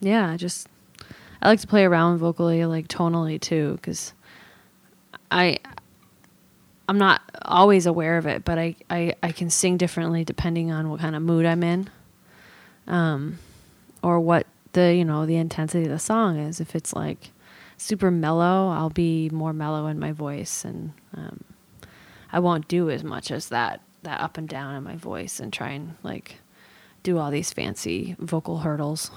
[0.00, 0.68] yeah, just
[1.40, 4.12] I like to play around vocally, like tonally too, because
[5.30, 5.58] I
[6.88, 10.90] I'm not always aware of it, but I, I I can sing differently depending on
[10.90, 11.90] what kind of mood I'm in,
[12.86, 13.38] um,
[14.02, 16.60] or what the you know the intensity of the song is.
[16.60, 17.30] If it's like
[17.76, 21.42] super mellow, I'll be more mellow in my voice, and um,
[22.32, 25.52] I won't do as much as that that up and down in my voice and
[25.52, 26.36] try and like
[27.02, 29.10] do all these fancy vocal hurdles.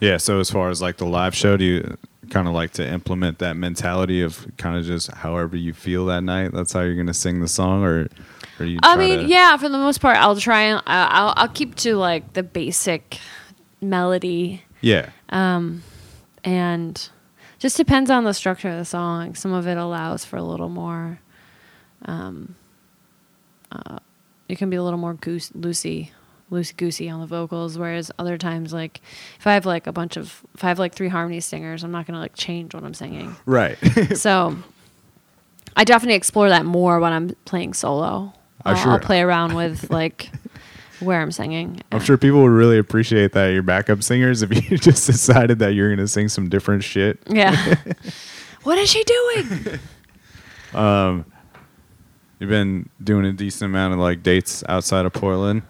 [0.00, 1.96] Yeah, so as far as like the live show, do you
[2.30, 6.22] kind of like to implement that mentality of kind of just however you feel that
[6.22, 6.52] night?
[6.52, 8.08] That's how you're going to sing the song, or,
[8.58, 8.78] or you?
[8.82, 12.32] I mean, yeah, for the most part, I'll try and I'll I'll keep to like
[12.32, 13.18] the basic
[13.80, 15.10] melody, yeah,
[16.44, 17.08] and
[17.58, 19.34] just depends on the structure of the song.
[19.34, 21.20] Some of it allows for a little more.
[22.06, 22.54] Um,
[23.70, 23.98] uh,
[24.48, 26.10] it can be a little more goose loosey,
[26.50, 29.00] loosey goosey on the vocals, whereas other times, like
[29.38, 31.92] if I have like a bunch of if I have like three harmony singers, I'm
[31.92, 33.36] not gonna like change what I'm singing.
[33.46, 33.76] right.
[34.16, 34.56] so
[35.76, 38.32] I definitely explore that more when I'm playing solo.
[38.64, 40.30] I'm I'll, sure- I'll play around with like
[41.00, 41.80] where I'm singing.
[41.92, 45.74] I'm sure people would really appreciate that your backup singers if you just decided that
[45.74, 47.18] you're going to sing some different shit.
[47.28, 47.76] Yeah.
[48.62, 49.78] what is she doing?
[50.74, 51.24] um,
[52.40, 55.62] You've been doing a decent amount of like dates outside of Portland.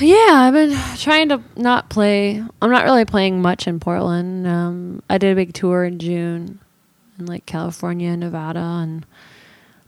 [0.00, 2.44] Yeah, I've been trying to not play.
[2.60, 4.46] I'm not really playing much in Portland.
[4.46, 6.60] Um, I did a big tour in June
[7.18, 9.06] in like California, Nevada, and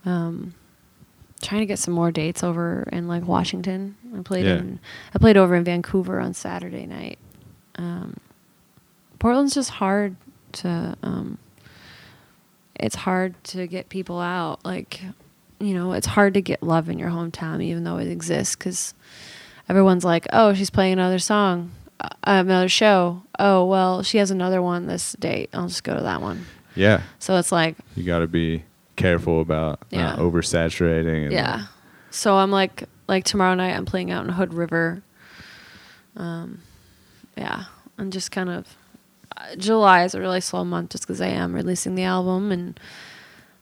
[0.07, 0.55] um,
[1.43, 3.97] trying to get some more dates over in like Washington.
[4.17, 4.57] I played Yeah.
[4.59, 4.81] in
[5.15, 7.19] I played over in Vancouver on Saturday night.
[7.77, 8.17] Um,
[9.19, 10.17] Portland's just hard
[10.53, 10.97] to.
[11.03, 11.39] Um,
[12.79, 14.65] it's hard to get people out.
[14.65, 15.01] Like
[15.59, 18.93] you know, it's hard to get love in your hometown, even though it exists, because
[19.71, 23.23] everyone's like, oh, she's playing another song, uh, another show.
[23.39, 25.49] Oh, well, she has another one this date.
[25.55, 26.45] I'll just go to that one.
[26.75, 27.01] Yeah.
[27.19, 28.65] So it's like, You got to be
[28.97, 30.03] careful about Yeah.
[30.03, 31.25] not oversaturating.
[31.25, 31.67] And yeah.
[32.11, 35.03] So I'm like, like tomorrow night, I'm playing out in Hood River.
[36.17, 36.61] Um,
[37.37, 37.65] yeah,
[37.99, 38.77] I'm just kind of.
[39.37, 42.79] Uh, July is a really slow month just because I am releasing the album and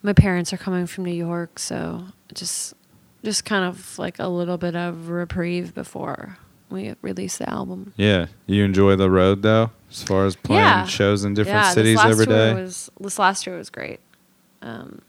[0.03, 2.75] my parents are coming from New York, so just
[3.25, 6.37] just kind of like a little bit of reprieve before
[6.71, 7.93] we release the album.
[7.97, 8.27] Yeah.
[8.47, 10.85] You enjoy the road though, as far as playing Yeah.
[10.85, 12.55] shows in different yeah, cities this last every day.
[12.55, 14.01] Was, this last tour was great.
[14.63, 15.01] Um,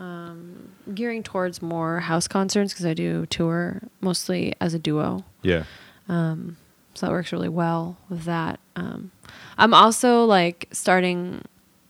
[0.00, 5.24] um, gearing towards more house concerts because I do tour mostly as a duo.
[5.42, 5.64] yeah.
[6.08, 6.56] Um,
[6.94, 8.58] so that works really well with that.
[8.74, 9.12] Um,
[9.56, 11.42] I'm also like starting.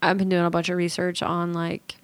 [0.03, 1.97] I've been doing a bunch of research on like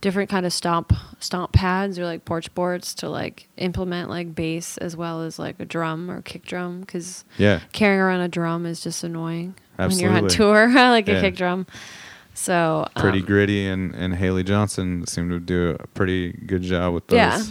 [0.00, 4.78] different kind of stomp stomp pads or like porch boards to like implement like bass
[4.78, 7.60] as well as like a drum or kick drum because Yeah.
[7.72, 11.16] carrying around a drum is just annoying when you're on tour, like Yeah.
[11.16, 11.66] a kick drum.
[12.40, 16.94] So Pretty um, gritty and, and Haley Johnsen seem to do a pretty good job
[16.94, 17.16] with those.
[17.18, 17.42] Yeah,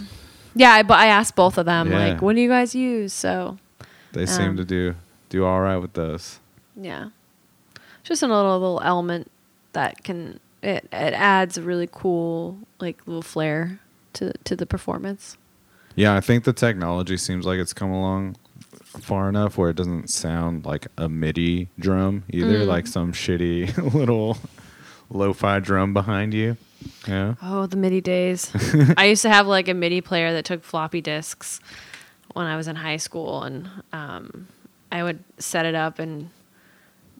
[0.56, 0.70] yeah.
[0.72, 2.08] I, but I asked both of them Yeah.
[2.08, 3.12] like, what do you guys use?
[3.12, 3.58] So
[4.12, 4.94] They seem Um, to do
[5.28, 6.40] do all right with those.
[6.74, 7.10] yeah,
[8.02, 9.30] just another little little element
[9.74, 13.78] that can it it adds a really cool like little flair
[14.14, 15.36] to to the performance.
[15.94, 18.34] Yeah, I think the technology seems like it's come along
[19.00, 22.66] far enough where it doesn't sound like a MIDI drum either, Mm.
[22.66, 24.36] like some shitty little
[25.10, 26.56] lo-fi drum behind you.
[27.06, 27.34] Yeah.
[27.42, 28.50] Oh, the MIDI days.
[28.96, 31.60] I used to have like a MIDI player that took floppy disks
[32.32, 34.48] when I was in high school, and um,
[34.90, 36.30] I would set it up and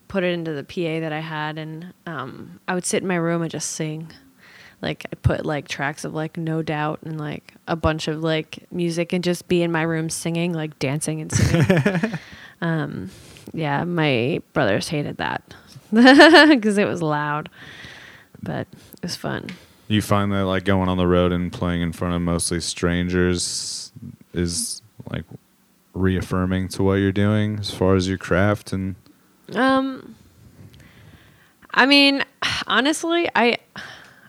[0.08, 3.16] put it into the PA that I had, and um, I would sit in my
[3.16, 4.10] room and just sing.
[4.82, 8.64] Like I put like tracks of like No Doubt and like a bunch of like
[8.70, 12.18] music, and just be in my room singing, like dancing and singing.
[12.60, 13.10] um,
[13.52, 15.42] yeah, my brothers hated that
[15.92, 17.48] because it was loud,
[18.42, 19.48] but it was fun.
[19.88, 23.92] You find that like going on the road and playing in front of mostly strangers
[24.32, 25.24] is like
[25.94, 28.94] reaffirming to what you're doing as far as your craft and
[29.54, 30.14] Um,
[31.72, 32.24] I mean,
[32.66, 33.58] honestly, I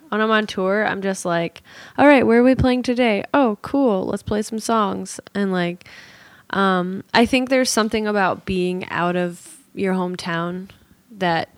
[0.10, 1.62] when I'm on tour, I'm just like,
[1.98, 3.24] all right, where are we playing today?
[3.34, 5.22] Oh, cool, let's play some songs.
[5.34, 5.88] And like,
[6.50, 10.70] um, I think there's something about being out of your hometown
[11.12, 11.50] that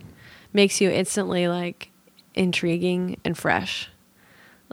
[0.52, 1.90] makes you instantly like
[2.36, 3.90] intriguing and fresh.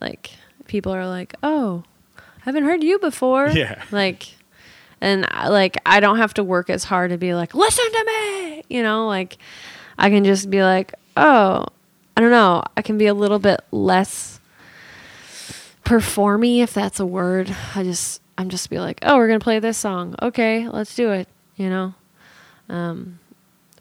[0.00, 0.30] Like
[0.66, 1.84] people are like, oh,
[2.18, 3.48] I haven't heard you before.
[3.54, 3.82] Yeah.
[3.90, 4.28] Like,
[5.00, 8.04] and I- like I don't have to work as hard to be like, listen to
[8.06, 8.62] me.
[8.68, 9.36] You know, like
[9.98, 11.66] I can just be like, oh,
[12.16, 12.62] I don't know.
[12.76, 14.40] I can be a little bit less
[15.84, 17.54] performy if that's a word.
[17.74, 20.14] I just I'm just be like, oh, we're gonna play this song.
[20.22, 21.28] Okay, let's do it.
[21.56, 21.94] You know,
[22.68, 23.18] um,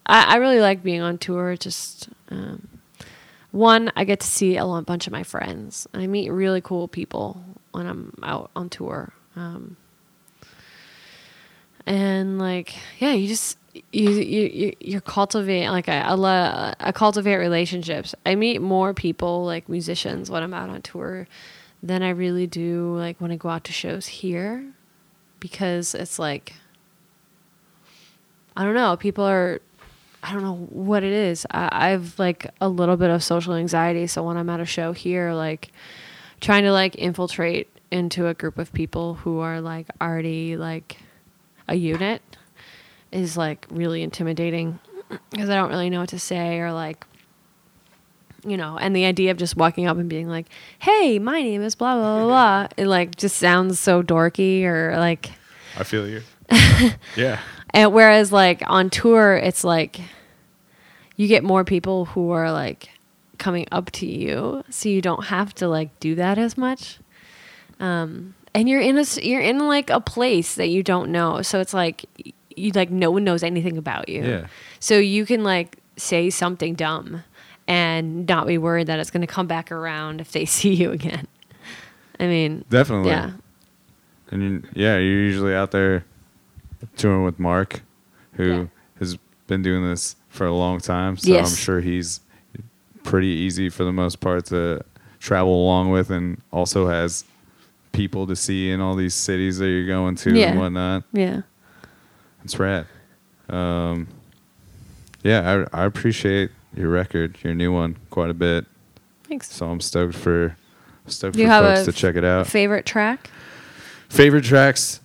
[0.05, 1.55] I I really like being on tour.
[1.55, 2.67] Just um,
[3.51, 5.87] one, I get to see a bunch of my friends.
[5.93, 9.13] I meet really cool people when I'm out on tour.
[9.35, 9.77] Um,
[11.85, 13.57] and like, yeah, you just
[13.91, 18.13] you you you you're cultivating like I I, lo- I cultivate relationships.
[18.25, 21.27] I meet more people like musicians when I'm out on tour
[21.81, 24.73] than I really do like when I go out to shows here,
[25.39, 26.53] because it's like
[28.55, 28.95] I don't know.
[28.97, 29.61] People are
[30.21, 31.45] I don't know what it is.
[31.49, 34.91] I, I've like a little bit of social anxiety, so when I'm at a show
[34.91, 35.71] here, like
[36.41, 40.97] trying to like infiltrate into a group of people who are like already like
[41.67, 42.21] a unit
[43.11, 44.79] is like really intimidating
[45.31, 47.05] because I don't really know what to say or like
[48.45, 50.47] you know, and the idea of just walking up and being like,
[50.79, 54.95] "Hey, my name is blah blah blah,", blah it like just sounds so dorky or
[54.97, 55.31] like
[55.77, 56.21] I feel you.
[57.15, 57.39] yeah.
[57.73, 59.99] And whereas like on tour, it's like
[61.15, 62.89] you get more people who are like
[63.37, 66.99] coming up to you, so you don't have to like do that as much.
[67.79, 71.59] Um, and you're in a you're in like a place that you don't know, so
[71.59, 72.05] it's like
[72.55, 74.23] you like no one knows anything about you.
[74.23, 74.47] Yeah.
[74.79, 77.23] So you can like say something dumb
[77.67, 80.91] and not be worried that it's going to come back around if they see you
[80.91, 81.27] again.
[82.19, 83.11] I mean, Definitely.
[83.11, 83.31] yeah,
[84.29, 86.03] And yeah, you're usually out there
[86.95, 87.81] touring with Mark,
[88.33, 88.65] who Yeah.
[88.99, 89.17] has
[89.47, 91.17] been doing this for a long time.
[91.17, 91.49] So Yes.
[91.51, 92.21] I'm sure he's
[93.03, 94.83] pretty easy for the most part to
[95.19, 97.23] travel along with, and also has
[97.91, 100.49] people to see in all these cities that you're going to Yeah.
[100.51, 101.03] and whatnot.
[101.11, 101.41] yeah.
[102.43, 102.85] It's rad.
[103.49, 104.07] Um,
[105.23, 108.65] yeah, I, I appreciate your record, your new one, quite a bit.
[109.23, 109.51] Thanks.
[109.51, 110.55] So I'm stoked for
[111.07, 112.45] Stoked Do you for have folks to check it out.
[112.47, 113.29] Favorite track
[114.09, 114.99] Favorite tracks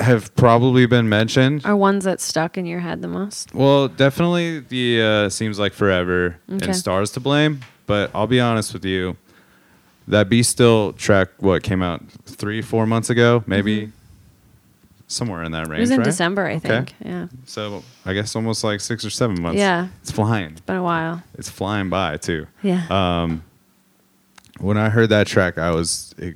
[0.00, 1.64] have probably been mentioned.
[1.64, 3.54] Are ones that stuck in your head the most?
[3.54, 6.66] Well, definitely the uh, seems like forever Okay.
[6.66, 7.60] and stars to blame.
[7.86, 9.16] But I'll be honest with you,
[10.08, 13.90] that Be Still track, what came out three, four months ago, maybe
[15.06, 15.70] somewhere in that range.
[15.70, 15.76] Mm-hmm.
[15.76, 16.04] It was in right?
[16.04, 16.68] December, I Okay.
[16.68, 16.94] think.
[17.04, 17.26] Yeah.
[17.46, 19.58] So I guess almost like six or seven months.
[19.58, 19.88] Yeah.
[20.02, 20.52] it's flying.
[20.52, 21.22] It's been a while.
[21.34, 22.46] It's flying by too.
[22.62, 22.86] Yeah.
[22.90, 23.42] Um,
[24.60, 26.32] when I heard that track, I was eh,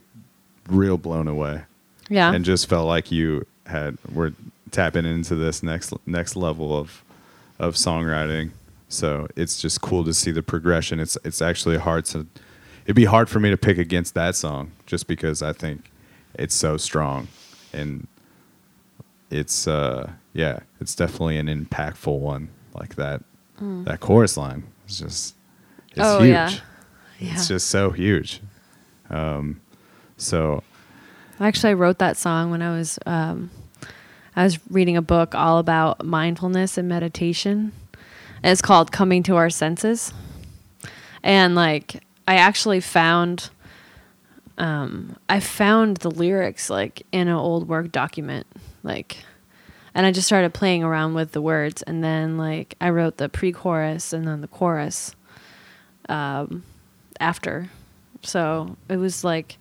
[0.69, 1.63] real blown away
[2.09, 2.33] yeah.
[2.33, 4.33] and just felt like you had were
[4.71, 7.03] tapping into this next next level of
[7.59, 8.51] of songwriting.
[8.89, 11.01] So it's just cool to see the progression.
[11.01, 12.27] It's it's actually hard to
[12.85, 15.91] it'd be hard for me to pick against that song just because I think
[16.35, 17.29] it's so strong
[17.73, 18.07] and
[19.31, 23.23] it's uh yeah, it's definitely an impactful one like that.
[23.61, 25.35] That chorus line is just
[25.91, 26.03] it's Mm.
[26.05, 26.29] Oh, huge.
[26.29, 26.51] yeah.
[27.21, 27.33] yeah.
[27.35, 28.41] It's just so huge.
[29.11, 29.61] Um
[30.17, 30.63] so
[31.45, 33.51] Actually, I wrote that song when I was um,
[34.35, 37.73] I was reading a book all about mindfulness and meditation.
[38.43, 40.15] It's called Coming to Our Senses.
[41.23, 43.51] And like I actually found
[44.57, 48.47] um, I found the lyrics like in an old work document,
[48.83, 49.19] like
[49.95, 53.29] and I just started playing around with the words and then like I wrote the
[53.29, 55.15] pre-chorus and then the chorus
[56.09, 56.63] um,
[57.21, 57.69] after.
[58.23, 59.59] So it was like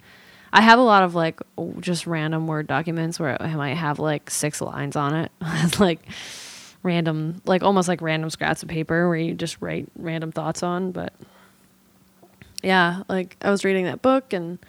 [0.55, 1.41] I have a lot of like
[1.79, 5.31] just random word documents where I might have like six lines on it.
[5.41, 5.99] It's like
[6.83, 10.91] random, like almost like random scraps of paper where you just write random thoughts on.
[10.91, 11.11] But
[12.61, 14.59] yeah, like I was reading that book and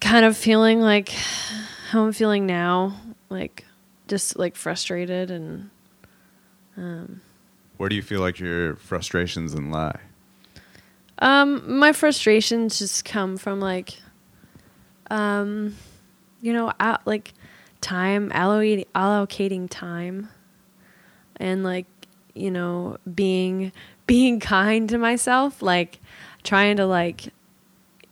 [0.00, 1.08] kind of feeling like
[1.90, 2.96] how I'm feeling now,
[3.30, 3.64] like
[4.06, 5.70] just like frustrated and
[6.76, 7.20] Um,
[7.76, 9.98] where do you feel like your frustrations and lie?
[11.18, 13.98] Um, my frustrations just come from like,
[15.10, 15.76] um,
[16.40, 17.32] you know, a like
[17.80, 20.28] time allocating allocating time,
[21.36, 21.86] and like
[22.34, 23.72] you know being
[24.06, 26.00] being kind to myself, like
[26.42, 27.28] trying to like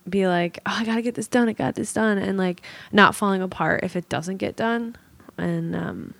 [0.09, 3.15] be like, oh, I gotta get this done, I got this done, and like not
[3.15, 4.97] falling apart if it doesn't get done,
[5.39, 6.15] and um,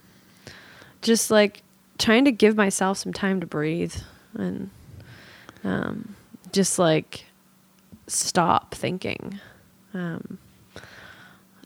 [1.01, 1.63] just like
[1.99, 3.95] trying to give myself some time to breathe
[4.35, 4.71] and
[5.65, 6.17] um,
[6.53, 7.27] just like
[8.07, 9.39] stop thinking.
[9.95, 10.39] Um,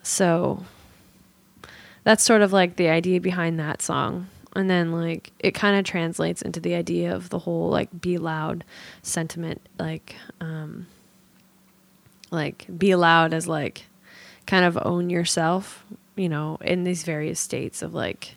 [0.06, 0.62] so
[2.04, 4.28] that's sort of like the idea behind that song.
[4.54, 8.16] And then like it kind of translates into the idea of the whole like be
[8.16, 8.64] loud
[9.02, 10.86] sentiment, like um,
[12.30, 13.86] like be loud as like
[14.46, 15.84] kind of own yourself,
[16.14, 18.36] you know, in these various states of like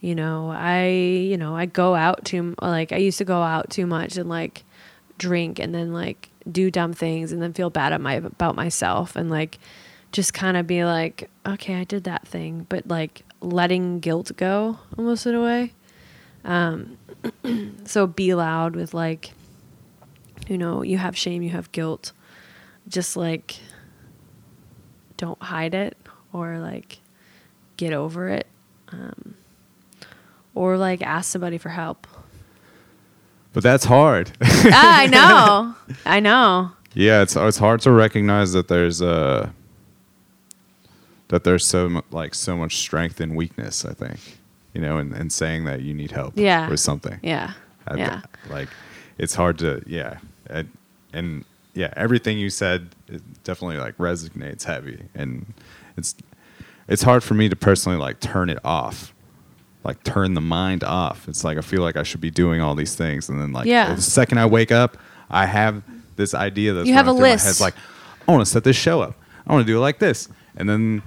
[0.00, 3.70] you know i you know i go out too like i used to go out
[3.70, 4.62] too much and like
[5.16, 9.30] drink and then like do dumb things and then feel bad my about myself and
[9.30, 9.58] like
[10.12, 14.78] just kind of be like okay i did that thing but like letting guilt go
[14.96, 15.72] almost in a way
[16.44, 16.96] um
[17.84, 19.32] so be loud with like
[20.48, 22.12] you know you have shame you have guilt
[22.88, 23.56] just like
[25.16, 25.96] don't hide it
[26.32, 26.98] or like
[27.76, 28.46] get over it
[28.92, 29.34] um,
[30.54, 32.06] or like ask somebody for help.
[33.52, 34.32] But that's hard.
[34.42, 35.74] ah, I know.
[36.04, 36.72] I know.
[36.94, 39.50] yeah, it's it's hard to recognize that there's uh
[41.28, 43.84] that there's so mu- like so much strength and weakness.
[43.84, 44.18] I think
[44.74, 46.68] you know, and and saying that you need help Yeah.
[46.68, 47.18] with something.
[47.22, 47.52] Yeah.
[47.88, 48.20] I- yeah.
[48.50, 48.68] like
[49.18, 50.18] it's hard to yeah,
[50.50, 50.68] and,
[51.12, 55.52] and yeah, everything you said it definitely like resonates heavy, and
[55.96, 56.14] it's
[56.88, 59.12] it's hard for me to personally like turn it off.
[59.84, 61.28] Like turn the mind off.
[61.28, 63.66] It's like I feel like I should be doing all these things, and then like
[63.66, 63.94] Yeah.
[63.94, 64.96] the second I wake up,
[65.30, 65.82] I have
[66.16, 67.46] this idea that's You have a list.
[67.48, 67.74] It's like
[68.26, 69.14] I want to set this show up.
[69.46, 71.02] I want to do it like this, and then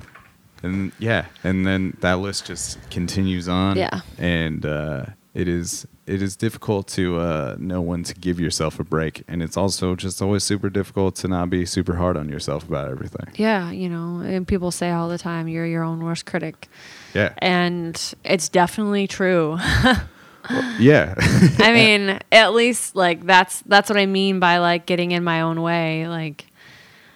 [0.63, 3.77] and yeah, and then that list just continues on.
[3.77, 4.01] Yeah.
[4.17, 8.83] and uh, it is it is difficult to uh, know when to give yourself a
[8.83, 12.67] break, and it's also just always super difficult to not be super hard on yourself
[12.67, 13.27] about everything.
[13.35, 16.67] Yeah, you know, and people say all the time, you're your own worst critic.
[17.13, 19.57] Yeah, And it's definitely true.
[20.79, 21.13] yeah,
[21.59, 25.41] I mean, at least like that's that's what I mean by like getting in my
[25.41, 26.07] own way.
[26.07, 26.45] Like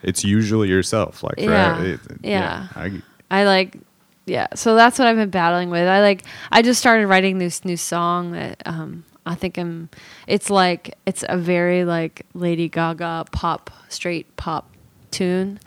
[0.04, 1.24] it's usually yourself.
[1.24, 1.82] Like Yeah.
[1.82, 2.68] it- Yeah.
[2.76, 3.02] I,
[3.32, 3.78] I like
[4.26, 5.86] yeah, so that's what I've been battling with.
[5.88, 9.90] I like I just started writing this new song that um I think I'm
[10.28, 14.70] it's like it's a very like Lady Gaga pop straight pop
[15.12, 15.60] tune,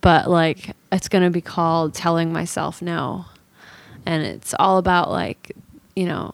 [0.00, 3.24] but like it's going to be called Telling Myself No.
[4.06, 5.52] And it's all about like,
[5.96, 6.32] you know,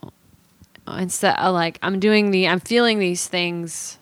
[0.88, 3.96] instead of like I'm doing the I'm feeling these things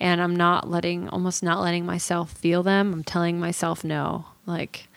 [0.00, 2.92] and I'm not letting almost not letting myself feel them.
[2.92, 4.26] I'm telling myself no.
[4.44, 4.88] Like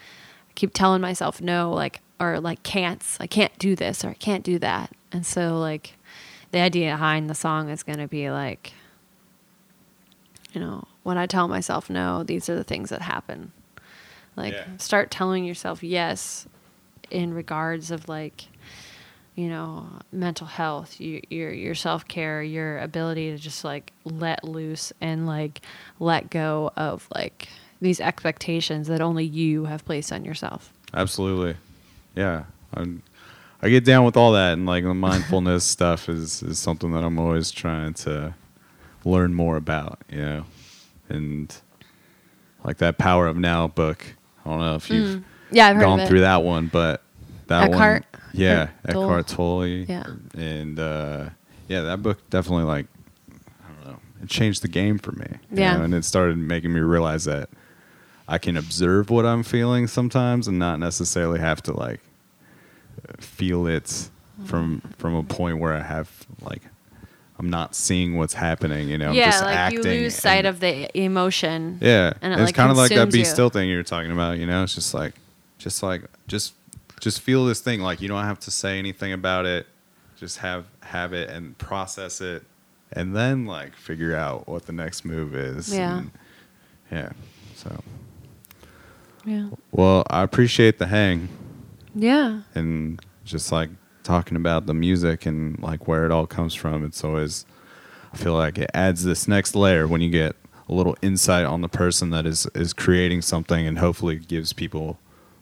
[0.49, 3.03] I keep telling myself no like or like can't.
[3.19, 4.91] I can't do this or I can't do that.
[5.11, 5.95] And so like
[6.51, 8.73] the idea behind the song is going to be like
[10.51, 13.51] you know, when I tell myself no, these are the things that happen.
[14.35, 14.77] Like Yeah.
[14.77, 16.47] start telling yourself yes
[17.11, 18.47] in regards of like
[19.39, 24.91] you know mental health you, your your self-care your ability to just like let loose
[24.99, 25.61] and like
[25.99, 27.47] let go of like
[27.81, 31.55] these expectations that only you have placed on yourself Absolutely.
[32.15, 32.45] Yeah.
[32.73, 33.03] I'm,
[33.61, 37.03] I get down with all that, and like the mindfulness stuff is, is something that
[37.03, 38.33] I'm always trying to
[39.05, 40.45] learn more about, you know?
[41.09, 41.55] And
[42.63, 44.05] like that Power of Now book.
[44.45, 45.23] I don't know if you've mm.
[45.51, 47.03] yeah i've heard gone through that one, but
[47.49, 48.05] that Eckhart?
[48.11, 48.21] one.
[48.33, 48.69] Yeah.
[48.85, 48.89] Or?
[48.89, 49.67] Eckhart Tolle.
[49.67, 50.05] Yeah.
[50.37, 51.29] And uh,
[51.67, 52.85] yeah, that book definitely like,
[53.31, 55.27] I don't know, it changed the game for me.
[55.51, 55.77] you Yeah.
[55.77, 57.49] know, and it started making me realize that
[58.27, 61.99] I can observe what I'm feeling sometimes and not necessarily have to like
[63.19, 64.09] feel it
[64.45, 66.61] from from a point where I have like
[67.39, 69.09] I'm not seeing what's happening, you know.
[69.09, 72.13] I'm yeah just like acting you lose sight and- of the emotion Yeah.
[72.21, 73.25] and it, it's like, kind of like that be you.
[73.25, 74.63] still thing you were talking about, you know?
[74.63, 75.13] It's just like
[75.57, 76.53] just like just
[76.99, 79.67] just feel this thing like you don't have to say anything about it.
[80.17, 82.43] Just have have it and process it
[82.91, 85.73] and then like figure out what the next move is.
[85.73, 85.99] Yeah.
[85.99, 86.11] and-
[86.91, 87.09] yeah.
[87.55, 87.81] So
[89.25, 91.29] yeah well, I appreciate the hang
[91.95, 93.69] yeah and just like
[94.03, 96.83] talking about the music and like where it all comes from.
[96.85, 97.45] It's always
[98.13, 100.35] I feel like it adds this next layer when you get
[100.67, 104.99] a little insight on the person that is is creating something and hopefully gives people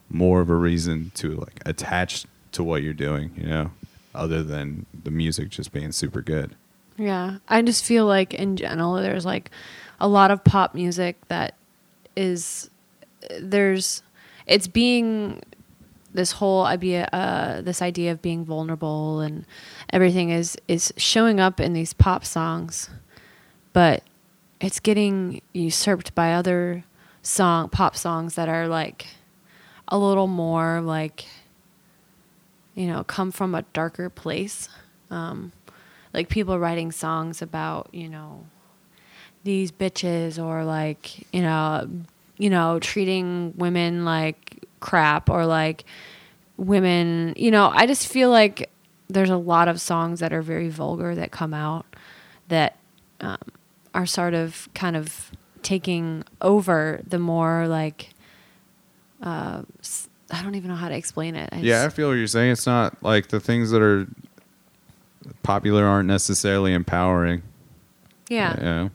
[0.10, 3.72] more of a reason to like attach to what you're doing, you know,
[4.16, 6.56] other than the music just being super good.
[6.98, 9.52] Yeah, I just feel like in general there's like
[10.00, 11.56] a lot of pop music that
[12.16, 12.70] is
[13.40, 14.02] there's
[14.48, 15.42] it's being
[16.14, 19.46] this whole idea uh this idea of being vulnerable and
[19.92, 22.90] everything is is showing up in these pop songs
[23.74, 24.02] but
[24.60, 26.84] it's getting usurped by other
[27.22, 29.08] song pop songs that are like
[29.88, 31.26] a little more like
[32.76, 34.70] you know come from a darker place.
[35.10, 35.52] Um
[36.14, 38.46] like people writing songs about you know
[39.44, 41.88] these bitches or like you know
[42.38, 45.86] you know treating women like crap or like
[46.58, 48.70] women you know i just feel like
[49.10, 51.86] there's a lot of songs that are very vulgar that come out
[52.48, 52.78] that
[53.22, 53.38] um,
[53.94, 55.32] are sort of kind of
[55.62, 58.10] taking over the more like
[59.22, 59.62] uh,
[60.32, 62.52] i don't even know how to explain it I Yeah, I feel what you're saying.
[62.52, 64.08] It's not like the things that are
[65.44, 67.42] popular aren't necessarily empowering.
[68.30, 68.90] yeah Yeah.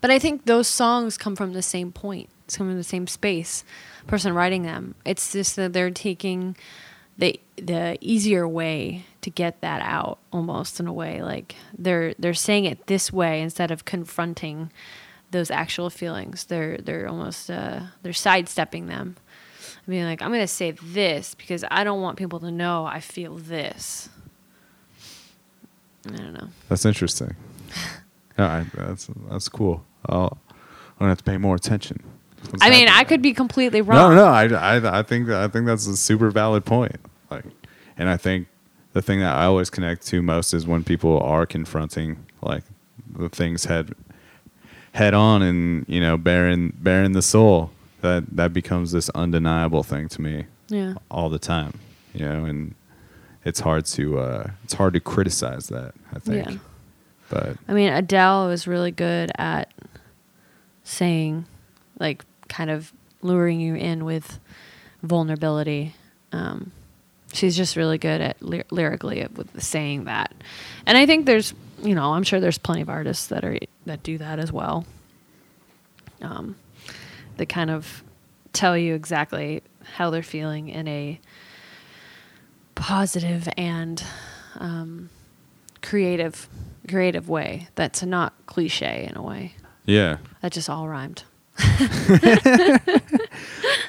[0.00, 2.28] But I think those songs come from the same point.
[2.44, 3.62] It's come from the same space.
[4.08, 4.96] Person writing them.
[5.04, 6.56] It's just that they're taking
[7.16, 11.22] the the easier way to get that out almost in a way.
[11.22, 14.72] Like they're they're saying it this way instead of confronting
[15.32, 16.44] those actual feelings.
[16.44, 19.16] They're they're almost uh, they're sidestepping them.
[19.86, 23.00] I mean, like, I'm gonna say this because I don't want people to know I
[23.00, 24.08] feel this.
[26.06, 26.48] I don't know.
[26.68, 27.34] That's interesting.
[28.38, 29.84] All right, that's that's cool.
[30.06, 32.02] I'll, I'm gonna have to pay more attention.
[32.50, 34.14] What's I mean, I could be completely wrong.
[34.14, 36.96] no, I, I, I think I think that's a super valid point.
[37.30, 37.44] Like,
[37.96, 38.48] and I think
[38.92, 42.64] the thing that I always connect to most is when people are confronting like
[43.16, 43.94] the things head
[44.92, 47.70] head on and you know bearing bearing the soul.
[48.02, 50.94] That that becomes this undeniable thing to me Yeah.
[51.10, 51.78] all the time.
[52.14, 52.74] You know, and
[53.44, 55.94] it's hard to uh, it's hard to criticize that.
[56.12, 56.56] I think, Yeah.
[57.30, 59.72] but I mean, Adele was really good at
[60.84, 61.44] saying,
[61.98, 62.92] like, kind of
[63.22, 64.38] luring you in with
[65.02, 65.94] vulnerability.
[66.32, 66.72] Um,
[67.32, 70.32] she's just really good at ly- lyrically at- with saying that,
[70.86, 74.02] and I think there's, you know, I'm sure there's plenty of artists that are that
[74.02, 74.86] do that as well.
[76.20, 76.56] Um,
[77.36, 78.02] that kind of
[78.52, 79.62] tell you exactly
[79.94, 81.18] how they're feeling in a
[82.74, 84.02] positive and
[84.58, 85.10] um,
[85.82, 86.48] creative
[86.88, 89.54] creative way that's not cliche in a way
[89.86, 91.24] yeah, that just all rhymed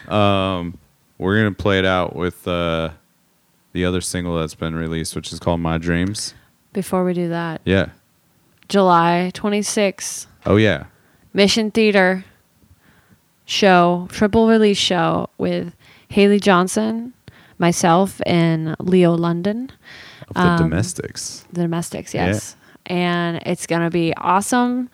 [0.07, 0.77] Um,
[1.17, 2.89] we're gonna play it out with uh,
[3.71, 6.33] the other single that's been released, which is called "My Dreams."
[6.73, 7.87] Before we do that Yeah.
[8.67, 10.85] july 26th Oh yeah.
[11.33, 12.25] mission theater
[13.45, 15.73] show triple release show with
[16.09, 17.11] Haley Johnsen
[17.59, 19.69] myself and leo london
[20.29, 21.45] Of the Um, domestics.
[21.51, 22.55] the domestics yes
[22.85, 24.89] and it's gonna be awesome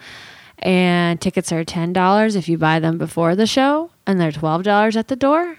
[0.60, 4.64] and tickets are ten dollars if you buy them before the show, and they're twelve
[4.64, 5.56] dollars at the door.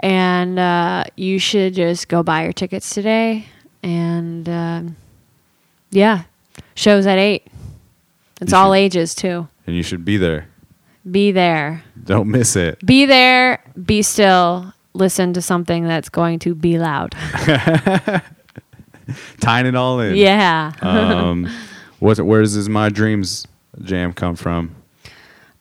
[0.00, 3.46] And uh, you should just go buy your tickets today.
[3.82, 4.96] And um
[5.96, 6.22] yeah,
[6.74, 7.46] shows at eight.
[8.40, 9.48] It's You all should- ages too.
[9.66, 10.46] And you should be there.
[11.10, 11.82] Be there.
[12.04, 12.84] Don't miss it.
[12.84, 13.62] Be there.
[13.84, 14.72] Be still.
[14.92, 17.14] Listen to something that's going to be loud.
[19.40, 20.16] Tying it all in.
[20.16, 20.72] yeah.
[20.80, 21.48] Um,
[22.00, 23.46] what's where does this My Dreams
[23.82, 24.74] jam come from?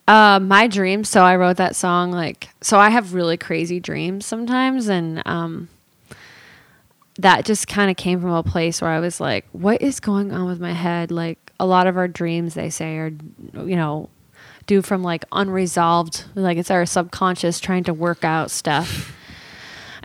[0.08, 1.10] Uh, my dreams.
[1.10, 2.80] So I wrote that song like so.
[2.80, 5.68] I have really crazy dreams sometimes, and um,
[7.20, 10.32] that just kind of came from a place where I was like, "What is going
[10.32, 13.12] on with my head?" Like a lot of our dreams, they say, are
[13.54, 14.10] you know,
[14.68, 19.16] due from like unresolved, like it's our subconscious trying to work out stuff.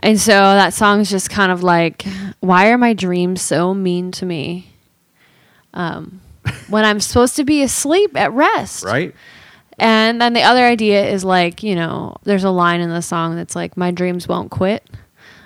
[0.03, 2.05] And so that song's just kind of like,
[2.39, 4.73] why are my dreams so mean to me?
[5.75, 6.21] Um,
[6.69, 9.13] when I'm supposed to be asleep at rest, Right?
[9.77, 13.35] and then the other idea is like, you know, there's a line in the song
[13.35, 14.89] that's like, "My dreams won't quit,"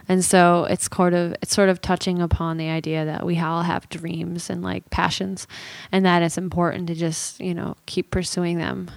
[0.07, 3.63] and so it's sort of it's sort of touching upon the idea that we all
[3.63, 5.47] have dreams and like passions,
[5.91, 8.89] and that it's important to just you know keep pursuing them,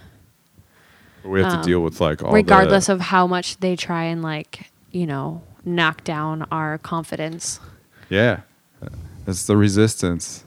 [1.24, 4.05] We have to Um, deal with like all regardless the, of how much they try
[4.05, 7.60] and like you know knock down our confidence.
[8.09, 8.40] Yeah.
[9.26, 10.44] It's the resistance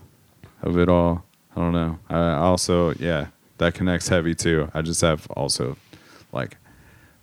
[0.64, 1.24] of it all.
[1.56, 2.00] I don't know.
[2.10, 3.28] I also, yeah,
[3.60, 4.72] that connects heavy too.
[4.74, 5.78] I just have also
[6.32, 6.58] like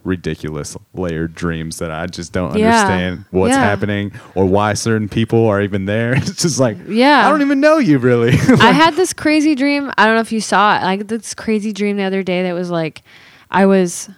[0.05, 2.67] ridiculous layered dreams that I just don't Yeah.
[2.69, 3.61] understand what's Yeah.
[3.61, 6.15] happening or why certain people are even there.
[6.17, 7.27] It's just like, Yeah.
[7.27, 8.33] I don't even know you really.
[8.61, 9.91] I had this crazy dream.
[9.99, 10.83] I don't know if you saw it.
[10.83, 13.03] Like this crazy dream the other day that was like
[13.51, 14.09] I was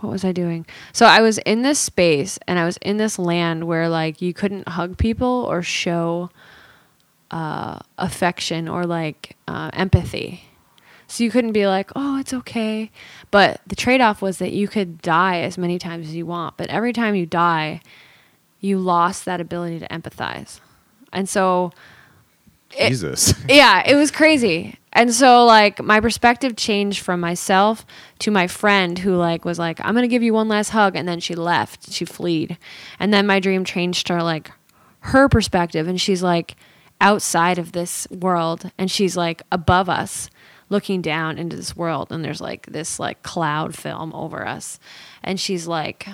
[0.00, 0.64] what was I doing?
[0.94, 4.32] So I was in this space and I was in this land where like you
[4.32, 6.30] couldn't hug people or show
[7.30, 10.42] uh, affection or like uh, empathy.
[11.10, 12.90] So you couldn't be like, "Oh, it's okay."
[13.30, 16.68] But the trade-off was that you could die as many times as you want, but
[16.68, 17.80] every time you die,
[18.60, 20.60] you lost that ability to empathize.
[21.12, 21.72] And so
[22.70, 23.34] Jesus.
[23.48, 24.76] yeah, it was crazy.
[24.92, 27.84] And so like my perspective changed from myself
[28.20, 31.08] to my friend who like was like, I'm gonna give you one last hug and
[31.08, 31.92] then she left.
[31.92, 32.58] She fled.
[32.98, 34.50] And then my dream changed to like
[35.00, 36.56] her perspective and she's like
[37.00, 40.28] outside of this world and she's like above us
[40.70, 44.78] looking down into this world and there's like this like cloud film over us.
[45.22, 46.08] And she's like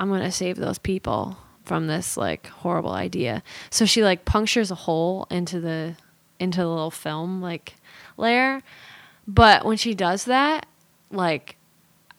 [0.00, 3.44] i'm gonna save those people from this like horrible idea.
[3.70, 5.94] So she like punctures a hole into the
[6.40, 7.74] into the little film like
[8.16, 8.62] layer.
[9.28, 10.66] But when she does that
[11.12, 11.56] like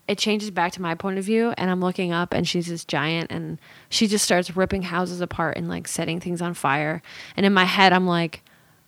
[0.07, 2.83] it changes back to my point of view and i'm looking up and she's this
[2.83, 3.59] giant and
[3.89, 7.01] she just starts ripping houses apart and like setting things on fire.
[7.35, 8.43] And in my head i'm like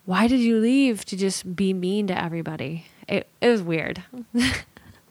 [0.06, 4.02] why did you leave to just be mean to everybody it, it was weird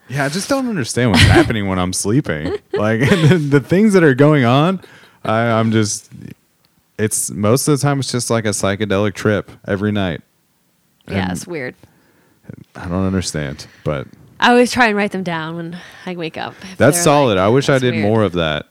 [0.09, 2.57] Yeah, I just don't understand what's happening when I'm sleeping.
[2.73, 2.99] Like
[3.29, 4.81] the, the things that are going on,
[5.23, 6.11] I, I'm just.
[6.97, 10.19] It's most of the time it's just like a psychedelic trip every night.
[11.07, 11.75] yeah it's weird
[12.75, 14.05] I don't understand, but
[14.41, 17.35] i always try and write them down when i wake up that's solid.
[17.37, 18.67] like, I wish I did weird." more of that.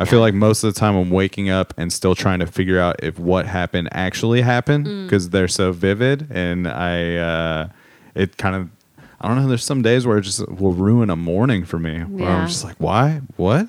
[0.00, 2.80] I feel like most of the time I'm waking up and still trying to figure
[2.80, 5.04] out if what happened actually happened Mm.
[5.06, 7.68] because they're so vivid, and I uh,
[8.14, 8.70] it kind of
[9.20, 9.46] I don't know.
[9.48, 12.00] There's some days where it just will ruin a morning for me.
[12.00, 12.38] Where Yeah.
[12.42, 13.20] I'm just like, why?
[13.36, 13.68] What?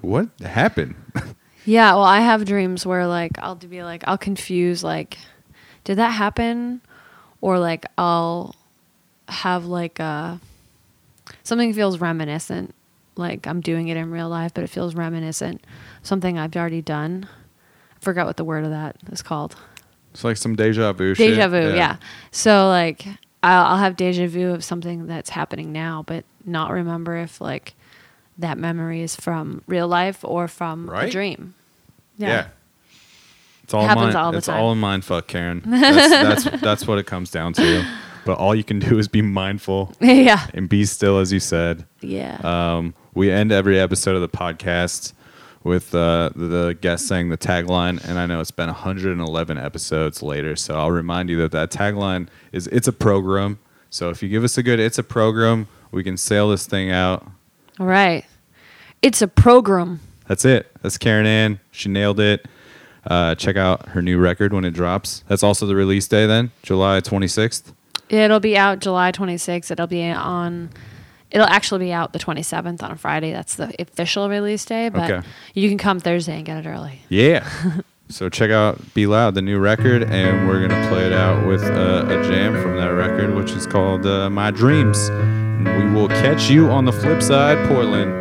[0.00, 0.94] What happened?
[1.68, 5.18] Yeah, well, I have dreams where like I'll be like I'll confuse like,
[5.82, 6.80] did that happen,
[7.40, 8.54] or like I'll
[9.28, 10.36] have like uh
[11.42, 12.72] something feels reminiscent,
[13.16, 15.60] like I'm doing it in real life, but it feels reminiscent,
[16.04, 17.28] something I've already done.
[17.96, 19.56] I forgot what the word of that is called.
[20.14, 21.16] It's like some deja vu.
[21.16, 21.30] shit.
[21.30, 21.96] Deja vu, yeah.
[22.30, 23.06] So like
[23.46, 27.74] I'll, I'll have deja vu of something that's happening now, but not remember if like
[28.38, 31.54] that memory is from real life or from a dream.
[32.16, 32.48] Yeah.
[33.62, 34.60] It's all Happens mind, all the it's time.
[34.60, 35.62] all in mind fuck, Karen.
[35.66, 37.84] That's, that's that's what it comes down to.
[38.24, 40.46] But all you can do is be mindful yeah.
[40.54, 41.84] and be still, as you said.
[42.00, 42.38] Yeah.
[42.42, 45.12] Um, we end every episode of the podcast
[45.66, 50.54] with uh, the, guest saying the tagline, and I know it's been 111 episodes later,
[50.54, 53.58] so I'll remind you that that tagline is "It's a program."
[53.90, 56.90] So if you give us a good "It's a program," we can sail this thing
[56.90, 57.26] out.
[57.80, 58.24] All right.
[59.02, 60.00] It's a program.
[60.28, 60.70] That's it.
[60.82, 61.60] That's Karen Ann.
[61.72, 62.46] She nailed it.
[63.04, 65.24] Uh, check out her new record when it drops.
[65.28, 67.72] That's also the release day then, July 26th.
[68.08, 69.70] It'll be out July 26th.
[69.70, 70.70] It'll be on.
[71.30, 73.32] It'll actually be out the 27th on a Friday.
[73.32, 75.28] That's the official release day, but okay.
[75.54, 77.00] you can come Thursday and get it early.
[77.08, 77.48] Yeah.
[78.08, 81.46] so check out Be Loud, the new record, and we're going to play it out
[81.46, 85.08] with uh, a jam from that record, which is called uh, My Dreams.
[85.08, 88.12] And we will catch you on the flip side, Portland.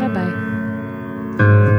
[0.00, 1.69] Bye bye.